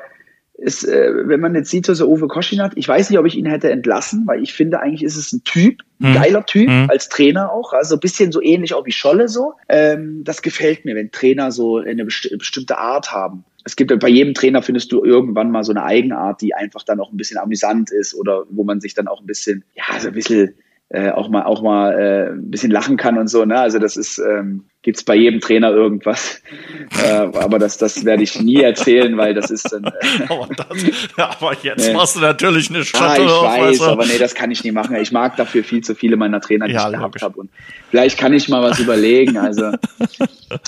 [0.65, 3.45] ist, äh, wenn man jetzt sieht, so Uwe Koschinat, ich weiß nicht, ob ich ihn
[3.45, 6.15] hätte entlassen, weil ich finde, eigentlich ist es ein Typ, ein mhm.
[6.15, 6.89] geiler Typ, mhm.
[6.89, 9.53] als Trainer auch, also ein bisschen so ähnlich auch wie Scholle so.
[9.69, 13.45] Ähm, das gefällt mir, wenn Trainer so eine besti bestimmte Art haben.
[13.65, 17.01] Es gibt bei jedem Trainer findest du irgendwann mal so eine Eigenart, die einfach dann
[17.01, 20.09] auch ein bisschen amüsant ist oder wo man sich dann auch ein bisschen, ja, so
[20.09, 20.55] ein bisschen
[20.91, 23.45] äh, auch mal auch mal äh, ein bisschen lachen kann und so.
[23.45, 23.59] Ne?
[23.59, 26.43] Also das ist ähm, gibt's bei jedem Trainer irgendwas,
[27.03, 29.85] äh, aber das das werde ich nie erzählen, weil das ist dann.
[29.85, 30.83] Äh, aber, das,
[31.17, 31.95] ja, aber jetzt nee.
[31.95, 33.03] machst du natürlich eine Stadt.
[33.03, 34.95] Ah, ich weiß, weißt aber nee, das kann ich nie machen.
[34.97, 37.51] Ich mag dafür viel zu viele meiner Trainer, die ja, ich gehabt habe und
[37.91, 39.39] vielleicht kann ich mal was überlegen.
[39.39, 39.73] Also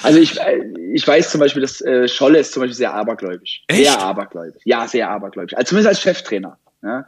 [0.03, 0.41] also ich
[0.93, 3.85] ich weiß zum Beispiel, dass äh, Scholle ist zum Beispiel sehr abergläubisch, Echt?
[3.85, 6.59] sehr abergläubisch, ja sehr abergläubisch, also zumindest als Cheftrainer.
[6.83, 7.05] Ja?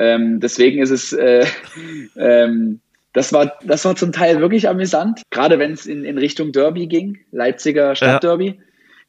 [0.00, 1.44] Ähm, deswegen ist es, äh,
[2.16, 2.80] ähm,
[3.12, 6.86] das war, das war zum Teil wirklich amüsant, gerade wenn es in, in Richtung Derby
[6.86, 8.46] ging, Leipziger Stadtderby.
[8.46, 8.54] Ja.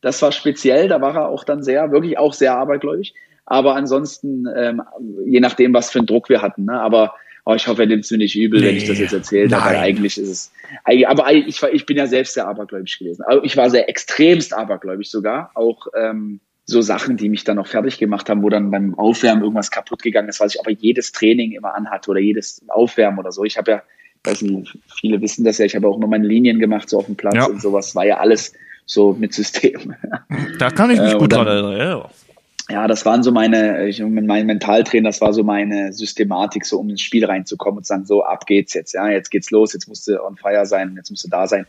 [0.02, 3.14] Das war speziell, da war er auch dann sehr, wirklich auch sehr abergläubig.
[3.46, 4.82] Aber ansonsten, ähm,
[5.26, 6.80] je nachdem, was für einen Druck wir hatten, ne?
[6.80, 7.16] aber
[7.46, 9.54] oh, ich hoffe, er nimmt es mir nicht übel, nee, wenn ich das jetzt erzählt
[9.54, 10.52] habe, eigentlich ist es,
[11.08, 13.24] aber ich, ich bin ja selbst sehr abergläubig gewesen.
[13.24, 16.40] Also ich war sehr extremst abergläubig sogar, auch ähm,
[16.72, 20.02] so Sachen, die mich dann noch fertig gemacht haben, wo dann beim Aufwärmen irgendwas kaputt
[20.02, 23.44] gegangen ist, was ich aber jedes Training immer anhatte oder jedes Aufwärmen oder so.
[23.44, 23.84] Ich habe ja,
[24.24, 27.06] weiß nicht, viele wissen das ja, ich habe auch immer meine Linien gemacht so auf
[27.06, 27.46] dem Platz ja.
[27.46, 27.96] und sowas.
[27.96, 28.54] War ja alles
[28.86, 29.96] so mit System.
[30.60, 31.78] Da kann ich mich äh, gut dran erinnern.
[31.78, 32.10] Ja.
[32.70, 36.90] ja, das waren so meine, ich, mein Mentaltrainer, das war so meine Systematik, so um
[36.90, 39.88] ins Spiel reinzukommen und zu sagen, so ab geht's jetzt, ja, jetzt geht's los, jetzt
[39.88, 41.66] musst du on fire sein, jetzt musst du da sein.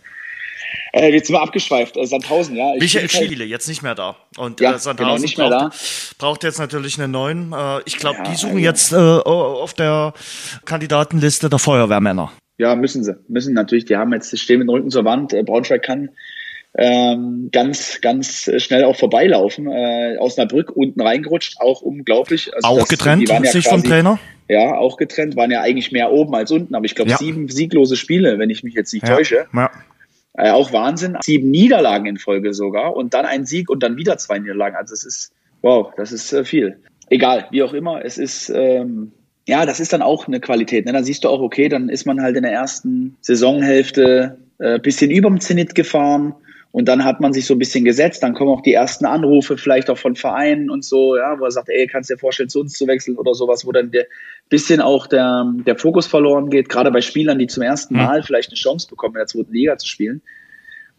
[0.92, 1.96] Äh, jetzt sind wir abgeschweift.
[1.96, 2.74] Äh, Sandhausen, ja.
[2.74, 4.16] Ich Michael Schiele, jetzt nicht mehr da.
[4.36, 6.16] Und ja, äh, Sandhausen genau, nicht mehr braucht, da.
[6.18, 7.52] braucht jetzt natürlich einen neuen.
[7.52, 10.12] Äh, ich glaube, ja, die suchen also, jetzt äh, auf der
[10.64, 12.32] Kandidatenliste der Feuerwehrmänner.
[12.58, 13.16] Ja, müssen sie.
[13.28, 13.86] Müssen natürlich.
[13.86, 15.32] Die haben jetzt stehen mit dem Rücken zur Wand.
[15.32, 16.10] Äh, Braunschweig kann
[16.74, 19.66] ähm, ganz, ganz schnell auch vorbeilaufen.
[19.70, 22.54] Äh, Osnabrück unten reingerutscht, auch unglaublich.
[22.54, 24.18] Also auch das, getrennt, ja sich quasi, vom Trainer?
[24.48, 27.18] Ja, auch getrennt, waren ja eigentlich mehr oben als unten, aber ich glaube ja.
[27.18, 29.16] sieben sieglose Spiele, wenn ich mich jetzt nicht ja.
[29.16, 29.46] täusche.
[29.54, 29.70] Ja.
[30.34, 31.16] Äh, auch Wahnsinn.
[31.22, 34.76] Sieben Niederlagen in Folge sogar und dann ein Sieg und dann wieder zwei Niederlagen.
[34.76, 36.78] Also es ist, wow, das ist äh, viel.
[37.10, 39.12] Egal, wie auch immer, es ist, ähm,
[39.46, 40.86] ja, das ist dann auch eine Qualität.
[40.86, 40.92] Ne?
[40.92, 45.10] Dann siehst du auch, okay, dann ist man halt in der ersten Saisonhälfte äh, bisschen
[45.10, 46.34] überm Zenit gefahren
[46.72, 49.58] und dann hat man sich so ein bisschen gesetzt, dann kommen auch die ersten Anrufe,
[49.58, 52.48] vielleicht auch von Vereinen und so, ja, wo er sagt, ey, kannst du dir vorstellen,
[52.48, 54.06] zu uns zu wechseln oder sowas, wo dann der
[54.48, 58.02] bisschen auch der, der Fokus verloren geht, gerade bei Spielern, die zum ersten mhm.
[58.02, 60.22] Mal vielleicht eine Chance bekommen, in der zweiten Liga zu spielen.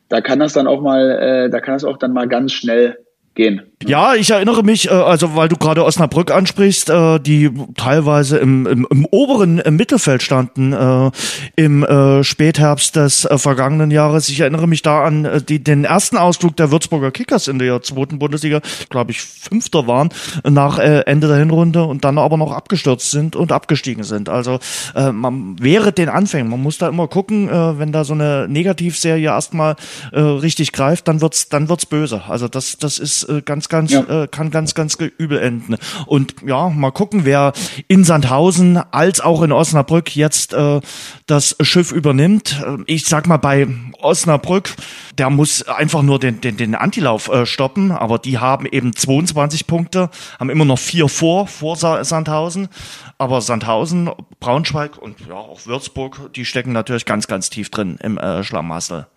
[0.09, 3.02] Da kann das dann auch mal, äh, da kann das auch dann mal ganz schnell
[3.35, 3.61] gehen.
[3.85, 8.65] Ja, ich erinnere mich, äh, also weil du gerade Osnabrück ansprichst, äh, die teilweise im,
[8.65, 11.11] im, im oberen Mittelfeld standen äh,
[11.55, 11.85] im
[12.21, 14.29] Spätherbst des vergangenen Jahres.
[14.29, 18.19] Ich erinnere mich da an die, den ersten Ausflug der Würzburger Kickers in der zweiten
[18.19, 20.09] Bundesliga, glaube ich, Fünfter waren
[20.43, 24.29] nach Ende der Hinrunde und dann aber noch abgestürzt sind und abgestiegen sind.
[24.29, 24.59] Also
[24.95, 29.75] man wäre den Anfängen, man muss da immer gucken, wenn da so eine Negativserie erstmal
[30.13, 32.23] richtig greift, dann wird's dann wird's böse.
[32.27, 34.23] Also das das ist ist äh, ganz, ganz, ja.
[34.23, 35.77] äh, kann ganz, ganz übel enden.
[36.05, 37.53] Und ja, mal gucken, wer
[37.87, 40.81] in Sandhausen als auch in Osnabrück jetzt äh,
[41.25, 42.63] das Schiff übernimmt.
[42.65, 43.67] Äh, ich sag mal, bei
[44.01, 44.75] Osnabrück,
[45.17, 49.67] der muss einfach nur den, den, den Antilauf äh, stoppen, aber die haben eben 22
[49.67, 50.09] Punkte,
[50.39, 52.69] haben immer noch vier vor, vor Sandhausen.
[53.17, 54.09] Aber Sandhausen,
[54.39, 59.07] Braunschweig und ja, auch Würzburg, die stecken natürlich ganz, ganz tief drin im äh, Schlamassel.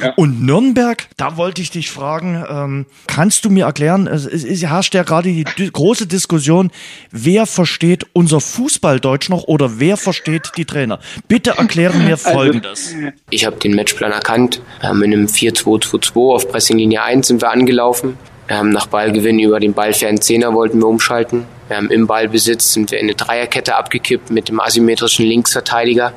[0.00, 0.12] Ja.
[0.16, 4.94] Und Nürnberg, da wollte ich dich fragen, ähm, kannst du mir erklären, es, es herrscht
[4.94, 6.70] ja gerade die große Diskussion,
[7.10, 10.98] wer versteht unser Fußballdeutsch noch oder wer versteht die Trainer?
[11.28, 12.94] Bitte erkläre mir also, Folgendes.
[12.94, 14.60] Also, ich habe den Matchplan erkannt.
[14.80, 18.16] Wir haben in einem 4-2-2-2 auf Pressinglinie 1 sind wir angelaufen.
[18.58, 21.46] Haben nach Ballgewinn über den ballfernen Zehner wollten wir umschalten.
[21.68, 26.12] Wir haben im Ballbesitz sind wir in eine Dreierkette abgekippt mit dem asymmetrischen Linksverteidiger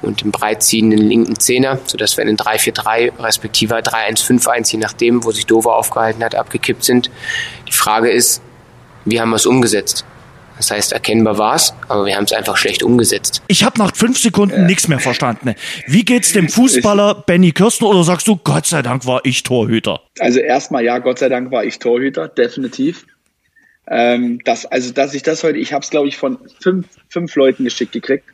[0.00, 5.30] und dem breitziehenden linken Zehner, sodass wir in den 3-4-3 respektive 3-1-5-1, je nachdem, wo
[5.30, 7.10] sich Dover aufgehalten hat, abgekippt sind.
[7.68, 8.42] Die Frage ist,
[9.04, 10.04] wie haben wir es umgesetzt?
[10.62, 13.42] Das heißt, erkennbar war es, aber wir haben es einfach schlecht umgesetzt.
[13.48, 14.64] Ich habe nach fünf Sekunden ja.
[14.64, 15.56] nichts mehr verstanden.
[15.88, 20.02] Wie geht's dem Fußballer Benny Kirsten oder sagst du, Gott sei Dank war ich Torhüter?
[20.20, 23.06] Also erstmal ja, Gott sei Dank war ich Torhüter, definitiv.
[23.88, 27.34] Ähm, das, also dass ich das heute, ich habe es glaube ich von fünf, fünf
[27.34, 28.24] Leuten geschickt gekriegt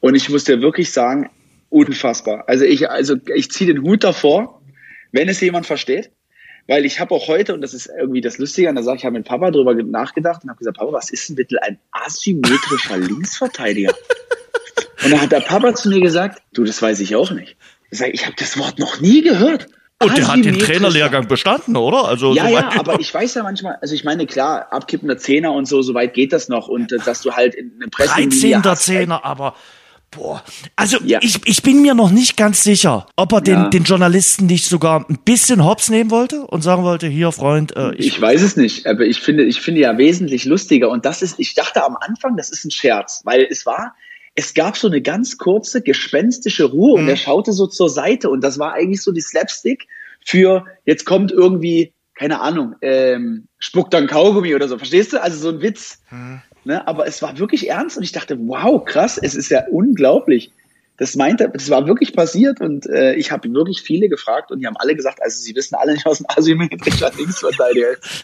[0.00, 1.28] und ich muss dir wirklich sagen,
[1.68, 2.44] unfassbar.
[2.46, 4.62] Also ich, also ich ziehe den Hut davor,
[5.10, 6.10] wenn es jemand versteht.
[6.68, 9.04] Weil ich habe auch heute, und das ist irgendwie das Lustige an der Sache, ich
[9.04, 12.96] habe mit Papa darüber nachgedacht und habe gesagt, Papa, was ist denn bitte ein asymmetrischer
[12.98, 13.92] Linksverteidiger?
[15.04, 17.56] Und dann hat der Papa zu mir gesagt, du, das weiß ich auch nicht.
[17.90, 19.66] Ich sage, ich habe das Wort noch nie gehört.
[20.02, 22.06] Und der hat den Trainerlehrgang bestanden, oder?
[22.06, 25.66] Also ja, ja, aber ich weiß ja manchmal, also ich meine, klar, abkippender Zehner und
[25.66, 26.68] so, so weit geht das noch.
[26.68, 28.14] Und äh, dass du halt in eine Presse.
[28.14, 28.62] 13.
[28.76, 29.54] Zehner, aber
[30.14, 30.44] Boah,
[30.76, 31.20] also ja.
[31.22, 33.68] ich, ich bin mir noch nicht ganz sicher, ob er den, ja.
[33.70, 37.94] den Journalisten nicht sogar ein bisschen hops nehmen wollte und sagen wollte, hier Freund, äh,
[37.94, 41.22] ich, ich weiß es nicht, aber ich finde, ich finde ja wesentlich lustiger und das
[41.22, 43.94] ist, ich dachte am Anfang, das ist ein Scherz, weil es war,
[44.34, 47.08] es gab so eine ganz kurze gespenstische Ruhe und mhm.
[47.08, 49.88] er schaute so zur Seite und das war eigentlich so die Slapstick
[50.24, 55.22] für, jetzt kommt irgendwie, keine Ahnung, ähm, spuckt dann Kaugummi oder so, verstehst du?
[55.22, 56.02] Also so ein Witz.
[56.10, 56.42] Mhm.
[56.64, 56.86] Ne?
[56.86, 60.52] Aber es war wirklich ernst und ich dachte, wow, krass, es ist ja unglaublich.
[60.98, 64.66] Das meinte, das war wirklich passiert und äh, ich habe wirklich viele gefragt und die
[64.66, 68.22] haben alle gesagt, also sie wissen alle nicht, was ein asymmetrischer Linksverteidiger ist.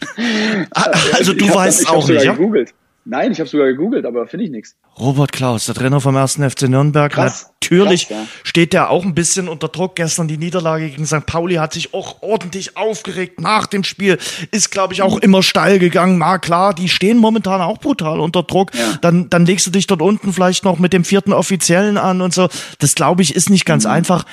[1.13, 2.33] Also du weißt das, auch nicht, ja?
[2.33, 2.73] Gegoogelt.
[3.09, 4.75] Nein, ich habe sogar gegoogelt, aber finde ich nichts.
[4.99, 7.11] Robert Klaus, der Trainer vom ersten FC Nürnberg.
[7.11, 8.27] Krass, Natürlich krass, ja.
[8.43, 9.95] steht der auch ein bisschen unter Druck.
[9.95, 11.25] Gestern die Niederlage gegen St.
[11.25, 14.19] Pauli hat sich auch ordentlich aufgeregt nach dem Spiel.
[14.51, 16.19] Ist, glaube ich, auch immer steil gegangen.
[16.19, 18.75] Na klar, die stehen momentan auch brutal unter Druck.
[18.75, 18.97] Ja.
[19.01, 22.33] Dann, dann legst du dich dort unten vielleicht noch mit dem vierten Offiziellen an und
[22.33, 22.47] so.
[22.77, 23.91] Das, glaube ich, ist nicht ganz mhm.
[23.91, 24.25] einfach.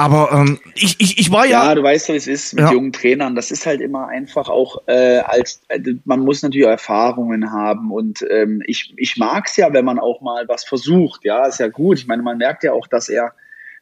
[0.00, 1.62] Aber ähm, ich, ich, ich war ja.
[1.66, 2.72] Ja, du weißt, wie es ist mit ja.
[2.72, 3.34] jungen Trainern.
[3.34, 8.24] Das ist halt immer einfach auch äh, als äh, man muss natürlich Erfahrungen haben und
[8.30, 11.26] ähm, ich, ich mag's ja, wenn man auch mal was versucht.
[11.26, 11.98] Ja, ist ja gut.
[11.98, 13.34] Ich meine, man merkt ja auch, dass er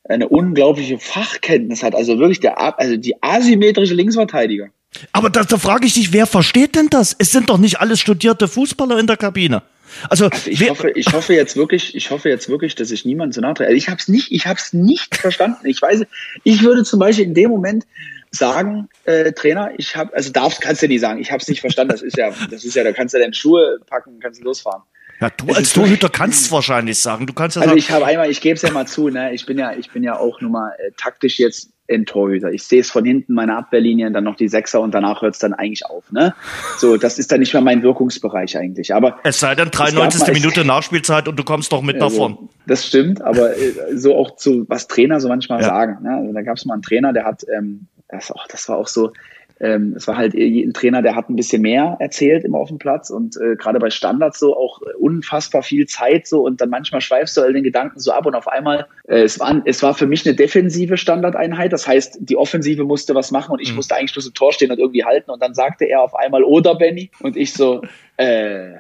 [0.09, 1.95] eine unglaubliche Fachkenntnis hat.
[1.95, 4.71] Also wirklich der also die asymmetrische Linksverteidiger.
[5.13, 7.15] Aber da, da frage ich dich, wer versteht denn das?
[7.17, 9.63] Es sind doch nicht alles studierte Fußballer in der Kabine.
[10.09, 13.35] Also, also ich hoffe, ich hoffe jetzt wirklich, ich hoffe jetzt wirklich, dass ich niemand
[13.35, 13.69] so nachtrete.
[13.69, 15.67] Also ich habe es nicht, ich habe es nicht verstanden.
[15.67, 16.05] Ich weiß,
[16.45, 17.87] ich würde zum Beispiel in dem Moment
[18.31, 21.61] sagen, äh, Trainer, ich habe, also darfst, kannst du nicht sagen, ich habe es nicht
[21.61, 21.93] verstanden.
[21.93, 24.83] Das ist ja, das ist ja, da kannst du deine Schuhe packen, kannst losfahren.
[25.21, 27.27] Ja, du es als Torhüter kannst es wahrscheinlich sagen.
[27.27, 29.33] Du kannst ja also sagen, ich habe einmal, ich gebe es ja mal zu, ne,
[29.35, 32.53] ich bin ja, ich bin ja auch nur mal äh, taktisch jetzt ein Torhüter.
[32.53, 35.35] Ich sehe es von hinten, meine Abwehrlinie, und dann noch die Sechser und danach hört
[35.35, 36.11] es dann eigentlich auf.
[36.13, 36.35] Ne?
[36.77, 38.95] So, das ist dann nicht mehr mein Wirkungsbereich eigentlich.
[38.95, 40.21] Aber es sei denn 93.
[40.21, 42.49] Mal, Minute Nachspielzeit und du kommst doch mit also, davon.
[42.67, 45.69] Das stimmt, aber äh, so auch zu was Trainer so manchmal ja.
[45.69, 46.03] sagen.
[46.03, 46.15] Ne?
[46.15, 48.89] Also, da gab es mal einen Trainer, der hat, ähm, das, oh, das war auch
[48.89, 49.13] so,
[49.61, 52.79] ähm, es war halt ein Trainer, der hat ein bisschen mehr erzählt immer auf dem
[52.79, 57.01] Platz und äh, gerade bei Standards so auch unfassbar viel Zeit so und dann manchmal
[57.01, 59.95] schweifst du all den Gedanken so ab und auf einmal, äh, es, war, es war
[59.95, 63.77] für mich eine defensive Standardeinheit, das heißt, die Offensive musste was machen und ich mhm.
[63.77, 66.45] musste eigentlich bloß im Tor stehen und irgendwie halten und dann sagte er auf einmal,
[66.45, 67.11] oder Benny?
[67.21, 67.83] Und ich so,
[68.17, 68.75] äh,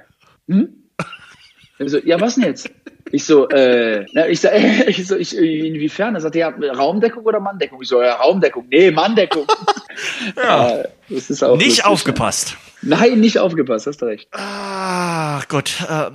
[0.48, 0.68] hm?
[1.80, 2.68] So, ja, was denn jetzt?
[3.12, 4.48] Ich so, äh, na, ich, so,
[4.86, 6.14] ich so, ich, inwiefern?
[6.14, 7.82] Er sagt, ja, Raumdeckung oder Manndeckung?
[7.82, 8.66] Ich so, ja, Raumdeckung.
[8.70, 9.46] Nee, Manndeckung.
[10.36, 12.56] ja, das ist auch nicht lustig, aufgepasst.
[12.82, 12.96] Ne?
[12.96, 14.28] Nein, nicht aufgepasst, hast du recht.
[14.32, 15.74] Ach Gott.
[15.88, 16.10] Äh.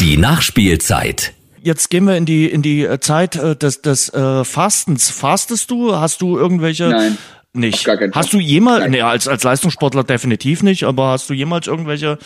[0.00, 1.34] Die Nachspielzeit.
[1.62, 5.10] Jetzt gehen wir in die in die äh, Zeit äh, des des äh, Fastens.
[5.10, 5.96] Fastest du?
[5.96, 7.18] Hast du irgendwelche Nein.
[7.52, 7.88] Nicht.
[8.14, 12.16] Hast du jemals, nee, als, als Leistungssportler definitiv nicht, aber hast du jemals irgendwelche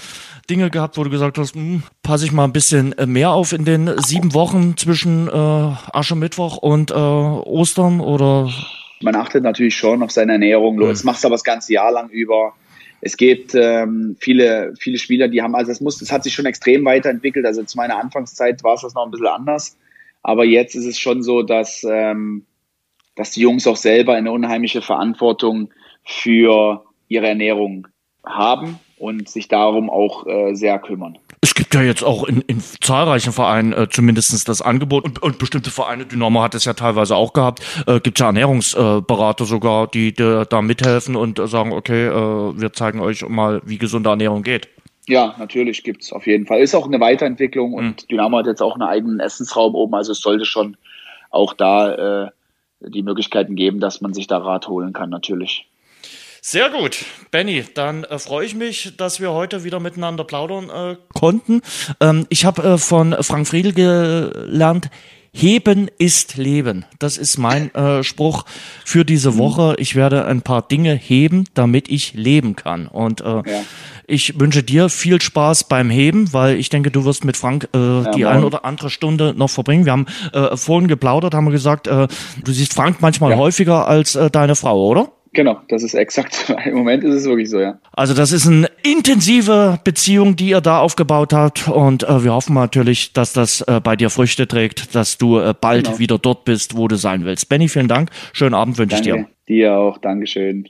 [0.50, 3.54] Dinge gehabt, wo du gesagt hast, hm, passe ich mal ein bisschen äh, mehr auf
[3.54, 8.50] in den sieben Wochen zwischen äh, Aschermittwoch und äh, Ostern oder
[9.00, 10.76] Man achtet natürlich schon auf seine Ernährung.
[10.76, 10.88] Mhm.
[10.88, 12.52] Das machst du aber das ganze Jahr lang über.
[13.00, 16.46] Es gibt ähm, viele, viele Spieler, die haben, also es muss, es hat sich schon
[16.46, 17.46] extrem weiterentwickelt.
[17.46, 19.78] Also zu meiner Anfangszeit war es das noch ein bisschen anders.
[20.22, 22.44] Aber jetzt ist es schon so, dass, ähm,
[23.16, 25.70] dass die Jungs auch selber eine unheimliche Verantwortung
[26.04, 27.88] für ihre Ernährung
[28.24, 31.18] haben und sich darum auch äh, sehr kümmern.
[31.40, 35.38] Es gibt ja jetzt auch in, in zahlreichen Vereinen äh, zumindest das Angebot und, und
[35.38, 40.14] bestimmte Vereine, Dynamo hat es ja teilweise auch gehabt, äh, gibt ja Ernährungsberater sogar, die,
[40.14, 44.42] die da mithelfen und äh, sagen, okay, äh, wir zeigen euch mal, wie gesunde Ernährung
[44.42, 44.68] geht.
[45.06, 46.60] Ja, natürlich gibt's auf jeden Fall.
[46.60, 48.08] Ist auch eine Weiterentwicklung und mhm.
[48.10, 50.76] Dynamo hat jetzt auch einen eigenen Essensraum oben, also es sollte schon
[51.30, 52.30] auch da äh,
[52.88, 55.66] die Möglichkeiten geben, dass man sich da Rat holen kann, natürlich.
[56.40, 57.64] Sehr gut, Benny.
[57.74, 61.62] Dann äh, freue ich mich, dass wir heute wieder miteinander plaudern äh, konnten.
[62.00, 64.90] Ähm, ich habe äh, von Frank Friedel gelernt,
[65.36, 66.84] Heben ist Leben.
[67.00, 68.44] Das ist mein äh, Spruch
[68.84, 69.38] für diese mhm.
[69.38, 69.74] Woche.
[69.78, 72.86] Ich werde ein paar Dinge heben, damit ich leben kann.
[72.86, 73.64] Und äh, ja.
[74.06, 77.78] Ich wünsche dir viel Spaß beim Heben, weil ich denke, du wirst mit Frank äh,
[77.78, 79.84] ja, die ein oder andere Stunde noch verbringen.
[79.84, 82.08] Wir haben äh, vorhin geplaudert, haben wir gesagt, äh,
[82.42, 83.36] du siehst Frank manchmal ja.
[83.36, 85.10] häufiger als äh, deine Frau, oder?
[85.34, 86.54] Genau, das ist exakt.
[86.64, 87.78] Im Moment ist es wirklich so, ja.
[87.92, 92.54] Also das ist eine intensive Beziehung, die ihr da aufgebaut habt und äh, wir hoffen
[92.54, 95.98] natürlich, dass das äh, bei dir Früchte trägt, dass du äh, bald genau.
[95.98, 97.48] wieder dort bist, wo du sein willst.
[97.48, 98.10] Benny, vielen Dank.
[98.32, 99.26] Schönen Abend wünsche ich dir.
[99.48, 99.98] Dir auch.
[99.98, 100.68] Dankeschön.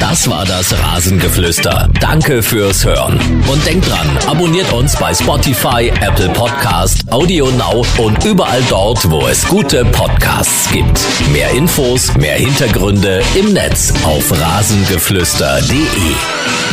[0.00, 1.88] Das war das Rasengeflüster.
[2.00, 3.20] Danke fürs Hören.
[3.52, 9.26] Und denkt dran, abonniert uns bei Spotify, Apple Podcast, Audio Now und überall dort, wo
[9.26, 10.98] es gute Podcasts gibt.
[11.32, 16.69] Mehr Infos, mehr Hintergründe im Netz auf rasengeflüster.de.